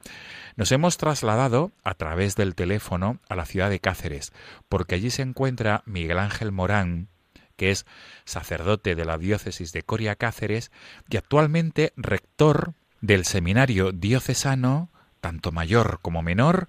Nos 0.55 0.71
hemos 0.71 0.97
trasladado 0.97 1.71
a 1.83 1.95
través 1.95 2.35
del 2.35 2.53
teléfono 2.53 3.19
a 3.27 3.35
la 3.35 3.45
ciudad 3.45 3.71
de 3.71 3.79
Cáceres, 3.79 4.31
porque 4.69 4.95
allí 4.95 5.09
se 5.09 5.23
encuentra 5.23 5.81
Miguel 5.85 6.19
Ángel 6.19 6.51
Morán, 6.51 7.07
que 7.55 7.71
es 7.71 7.85
sacerdote 8.23 8.93
de 8.95 9.05
la 9.05 9.17
diócesis 9.17 9.73
de 9.73 9.81
Coria 9.81 10.15
Cáceres 10.15 10.71
y 11.09 11.17
actualmente 11.17 11.91
rector 11.95 12.73
del 13.01 13.25
seminario 13.25 13.91
diocesano, 13.91 14.89
tanto 15.21 15.51
mayor 15.51 15.99
como 16.01 16.21
menor, 16.21 16.67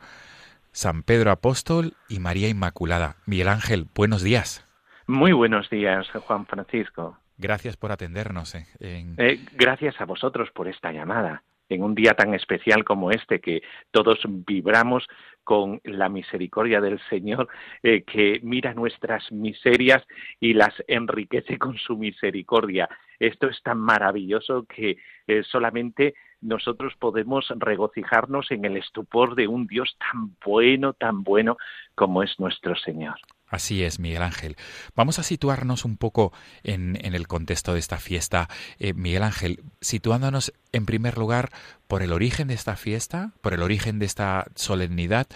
San 0.72 1.02
Pedro 1.02 1.30
Apóstol 1.30 1.94
y 2.08 2.20
María 2.20 2.48
Inmaculada. 2.48 3.16
Miguel 3.26 3.48
Ángel, 3.48 3.86
buenos 3.94 4.22
días. 4.22 4.66
Muy 5.06 5.32
buenos 5.32 5.68
días, 5.68 6.08
Juan 6.26 6.46
Francisco. 6.46 7.18
Gracias 7.36 7.76
por 7.76 7.92
atendernos. 7.92 8.54
Eh, 8.54 8.64
eh, 8.80 9.44
gracias 9.52 10.00
a 10.00 10.06
vosotros 10.06 10.50
por 10.52 10.68
esta 10.68 10.90
llamada 10.90 11.42
en 11.68 11.82
un 11.82 11.94
día 11.94 12.14
tan 12.14 12.34
especial 12.34 12.84
como 12.84 13.10
este, 13.10 13.40
que 13.40 13.62
todos 13.90 14.20
vibramos 14.26 15.06
con 15.44 15.80
la 15.84 16.08
misericordia 16.08 16.80
del 16.80 16.98
Señor, 17.10 17.48
eh, 17.82 18.02
que 18.02 18.40
mira 18.42 18.74
nuestras 18.74 19.30
miserias 19.30 20.02
y 20.40 20.54
las 20.54 20.74
enriquece 20.88 21.58
con 21.58 21.76
su 21.76 21.96
misericordia. 21.96 22.88
Esto 23.18 23.48
es 23.48 23.62
tan 23.62 23.78
maravilloso 23.78 24.64
que 24.64 24.96
eh, 25.26 25.42
solamente 25.44 26.14
nosotros 26.40 26.94
podemos 26.98 27.46
regocijarnos 27.56 28.50
en 28.50 28.64
el 28.64 28.76
estupor 28.76 29.34
de 29.34 29.48
un 29.48 29.66
Dios 29.66 29.96
tan 29.98 30.34
bueno, 30.44 30.92
tan 30.92 31.22
bueno 31.22 31.56
como 31.94 32.22
es 32.22 32.38
nuestro 32.38 32.74
Señor. 32.76 33.16
Así 33.54 33.84
es, 33.84 34.00
Miguel 34.00 34.22
Ángel. 34.22 34.56
Vamos 34.96 35.20
a 35.20 35.22
situarnos 35.22 35.84
un 35.84 35.96
poco 35.96 36.32
en, 36.64 36.96
el 36.96 37.28
contexto 37.28 37.72
de 37.72 37.78
esta 37.78 37.98
fiesta. 37.98 38.48
Eh, 38.80 38.94
Miguel 38.94 39.22
Ángel, 39.22 39.60
situándonos 39.80 40.52
en 40.72 40.86
primer 40.86 41.16
lugar 41.16 41.50
por 41.86 42.02
el 42.02 42.12
origen 42.12 42.48
de 42.48 42.54
esta 42.54 42.74
fiesta, 42.74 43.30
por 43.42 43.54
el 43.54 43.62
origen 43.62 44.00
de 44.00 44.06
esta 44.06 44.46
solemnidad 44.56 45.28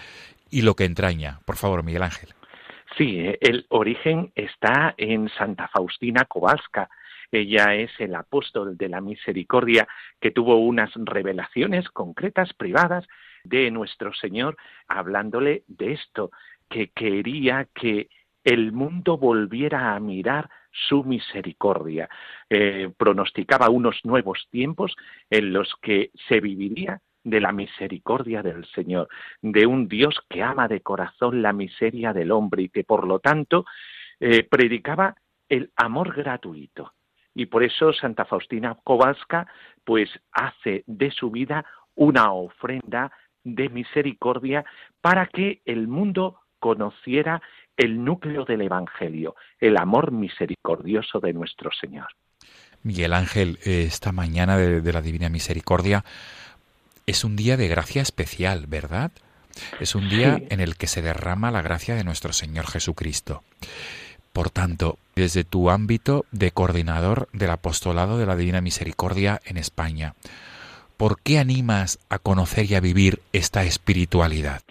y 0.51 0.63
lo 0.63 0.75
que 0.75 0.83
entraña. 0.83 1.39
Por 1.45 1.55
favor, 1.55 1.81
Miguel 1.81 2.03
Ángel. 2.03 2.33
Sí, 2.97 3.23
el 3.39 3.65
origen 3.69 4.33
está 4.35 4.93
en 4.97 5.29
Santa 5.29 5.69
Faustina 5.69 6.25
Kowalska. 6.25 6.89
Ella 7.31 7.75
es 7.75 7.91
el 7.99 8.15
apóstol 8.15 8.75
de 8.75 8.89
la 8.89 8.99
misericordia 8.99 9.87
que 10.19 10.31
tuvo 10.31 10.57
unas 10.57 10.91
revelaciones 10.95 11.87
concretas, 11.87 12.51
privadas, 12.53 13.07
de 13.45 13.71
nuestro 13.71 14.13
Señor, 14.13 14.57
hablándole 14.87 15.63
de 15.67 15.93
esto, 15.93 16.31
que 16.69 16.89
quería 16.89 17.67
que 17.73 18.09
el 18.43 18.71
mundo 18.71 19.17
volviera 19.17 19.95
a 19.95 19.99
mirar 19.99 20.49
su 20.71 21.03
misericordia. 21.03 22.09
Eh, 22.49 22.91
pronosticaba 22.97 23.69
unos 23.69 23.99
nuevos 24.03 24.47
tiempos 24.49 24.95
en 25.29 25.53
los 25.53 25.73
que 25.81 26.11
se 26.27 26.39
viviría 26.39 27.01
de 27.23 27.41
la 27.41 27.51
misericordia 27.51 28.41
del 28.41 28.65
Señor, 28.67 29.09
de 29.41 29.65
un 29.65 29.87
Dios 29.87 30.19
que 30.29 30.41
ama 30.41 30.67
de 30.67 30.81
corazón 30.81 31.41
la 31.41 31.53
miseria 31.53 32.13
del 32.13 32.31
hombre 32.31 32.63
y 32.63 32.69
que 32.69 32.83
por 32.83 33.05
lo 33.05 33.19
tanto 33.19 33.65
eh, 34.19 34.43
predicaba 34.43 35.15
el 35.49 35.71
amor 35.75 36.15
gratuito. 36.15 36.93
Y 37.35 37.47
por 37.47 37.63
eso 37.63 37.93
Santa 37.93 38.25
Faustina 38.25 38.77
Kowalska 38.83 39.47
pues 39.83 40.09
hace 40.31 40.83
de 40.87 41.11
su 41.11 41.29
vida 41.31 41.65
una 41.95 42.31
ofrenda 42.31 43.11
de 43.43 43.69
misericordia 43.69 44.65
para 45.01 45.27
que 45.27 45.61
el 45.65 45.87
mundo 45.87 46.39
conociera 46.59 47.41
el 47.77 48.03
núcleo 48.03 48.45
del 48.45 48.61
Evangelio, 48.61 49.35
el 49.59 49.77
amor 49.77 50.11
misericordioso 50.11 51.19
de 51.19 51.33
nuestro 51.33 51.71
Señor. 51.71 52.07
Miguel 52.83 53.13
Ángel, 53.13 53.59
eh, 53.65 53.83
esta 53.87 54.11
mañana 54.11 54.57
de, 54.57 54.93
la 54.93 55.01
Divina 55.01 55.29
Misericordia 55.29 56.03
es 57.05 57.23
un 57.23 57.35
día 57.35 57.57
de 57.57 57.67
gracia 57.67 58.01
especial, 58.01 58.65
¿verdad? 58.67 59.11
Es 59.79 59.95
un 59.95 60.09
día 60.09 60.41
en 60.49 60.59
el 60.59 60.75
que 60.75 60.87
se 60.87 61.01
derrama 61.01 61.51
la 61.51 61.61
gracia 61.61 61.95
de 61.95 62.03
nuestro 62.03 62.33
Señor 62.33 62.67
Jesucristo. 62.67 63.43
Por 64.31 64.49
tanto, 64.49 64.97
desde 65.15 65.43
tu 65.43 65.69
ámbito 65.69 66.25
de 66.31 66.51
coordinador 66.51 67.27
del 67.33 67.49
apostolado 67.49 68.17
de 68.17 68.25
la 68.25 68.35
Divina 68.35 68.61
Misericordia 68.61 69.41
en 69.45 69.57
España, 69.57 70.13
¿por 70.97 71.19
qué 71.21 71.39
animas 71.39 71.99
a 72.09 72.19
conocer 72.19 72.69
y 72.69 72.75
a 72.75 72.79
vivir 72.79 73.21
esta 73.33 73.63
espiritualidad? 73.63 74.61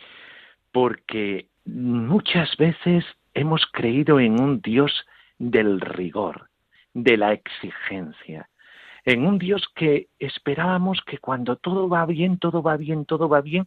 Porque 0.73 1.48
muchas 1.69 2.57
veces 2.57 3.05
hemos 3.35 3.67
creído 3.67 4.19
en 4.21 4.41
un 4.41 4.61
Dios 4.61 5.07
del 5.39 5.81
rigor, 5.81 6.49
de 6.95 7.17
la 7.17 7.33
exigencia, 7.33 8.49
en 9.05 9.27
un 9.27 9.39
Dios 9.39 9.67
que 9.75 10.09
esperábamos 10.19 11.01
que 11.07 11.19
cuando 11.19 11.57
todo 11.57 11.89
va 11.89 12.05
bien, 12.07 12.39
todo 12.39 12.63
va 12.63 12.77
bien, 12.77 13.05
todo 13.05 13.29
va 13.29 13.41
bien, 13.41 13.67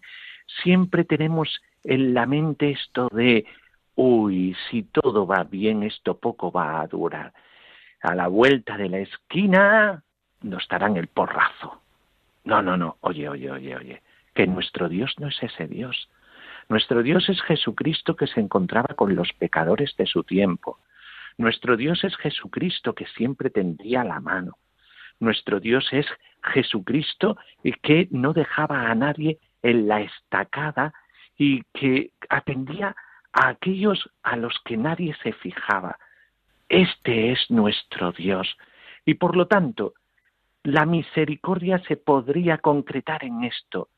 siempre 0.64 1.04
tenemos 1.04 1.62
en 1.84 2.14
la 2.14 2.26
mente 2.26 2.72
esto 2.72 3.08
de, 3.12 3.45
uy, 3.95 4.56
si 4.70 4.84
todo 4.84 5.26
va 5.26 5.43
bien, 5.43 5.84
esto 5.84 6.18
poco 6.18 6.52
va 6.52 6.82
a 6.82 6.88
durar. 6.88 7.34
A 8.02 8.16
la 8.16 8.28
vuelta 8.28 8.78
de 8.78 8.89
la 8.89 8.99
esquina 8.99 10.04
nos 10.41 10.68
darán 10.68 10.97
el 10.97 11.08
porrazo. 11.08 11.82
No, 12.43 12.62
no, 12.62 12.76
no, 12.78 12.97
oye, 13.02 13.30
oye, 13.30 13.52
oye, 13.52 13.76
oye, 13.76 14.02
que 14.34 14.47
nuestro 14.47 14.89
Dios 14.89 15.14
no 15.20 15.28
es 15.28 15.41
ese 15.41 15.68
Dios. 15.68 16.10
Nuestro 16.72 17.04
Dios 17.04 17.28
es 17.28 17.42
Jesucristo 17.42 18.16
que 18.16 18.28
se 18.28 18.40
encontraba 18.40 18.96
con 18.96 19.14
los 19.14 19.34
pecadores 19.34 19.94
de 19.98 20.06
su 20.06 20.24
tiempo. 20.24 20.80
Nuestro 21.38 21.76
Dios 21.76 22.02
es 22.06 22.16
Jesucristo 22.16 22.96
que 22.96 23.08
siempre 23.08 23.50
tendría 23.50 24.06
la 24.06 24.22
mano. 24.22 24.54
Nuestro 25.20 25.60
Dios 25.60 25.86
es 25.92 26.06
Jesucristo 26.42 27.36
que 27.84 28.08
no 28.12 28.32
dejaba 28.32 28.90
a 28.90 28.96
nadie 28.96 29.38
en 29.62 29.90
la 29.90 30.00
estacada 30.00 30.94
y 31.38 31.62
que 31.74 32.12
atendía 32.30 32.96
a 33.34 33.50
aquellos 33.50 34.10
a 34.24 34.38
los 34.38 34.58
que 34.64 34.78
nadie 34.78 35.14
se 35.24 35.34
fijaba. 35.34 36.00
Este 36.70 37.34
es 37.34 37.52
nuestro 37.52 38.14
Dios. 38.14 38.48
Y 39.06 39.16
por 39.16 39.36
lo 39.36 39.48
tanto, 39.48 39.96
la 40.64 40.86
misericordia 40.86 41.80
se 41.80 41.98
podría 41.98 42.60
concretar 42.60 43.26
en 43.26 43.44
esto, 43.44 43.90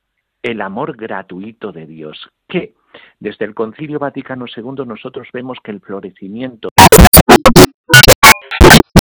el 0.44 0.62
amor 0.62 0.96
gratuito 0.96 1.72
de 1.72 1.88
Dios, 1.88 2.30
que 2.48 2.76
desde 3.20 3.46
el 3.46 3.56
Concilio 3.56 3.98
Vaticano 3.98 4.46
II 4.46 4.86
nosotros 4.86 5.28
vemos 5.34 5.58
que 5.64 5.72
el 5.72 5.80
florecimiento 5.80 6.70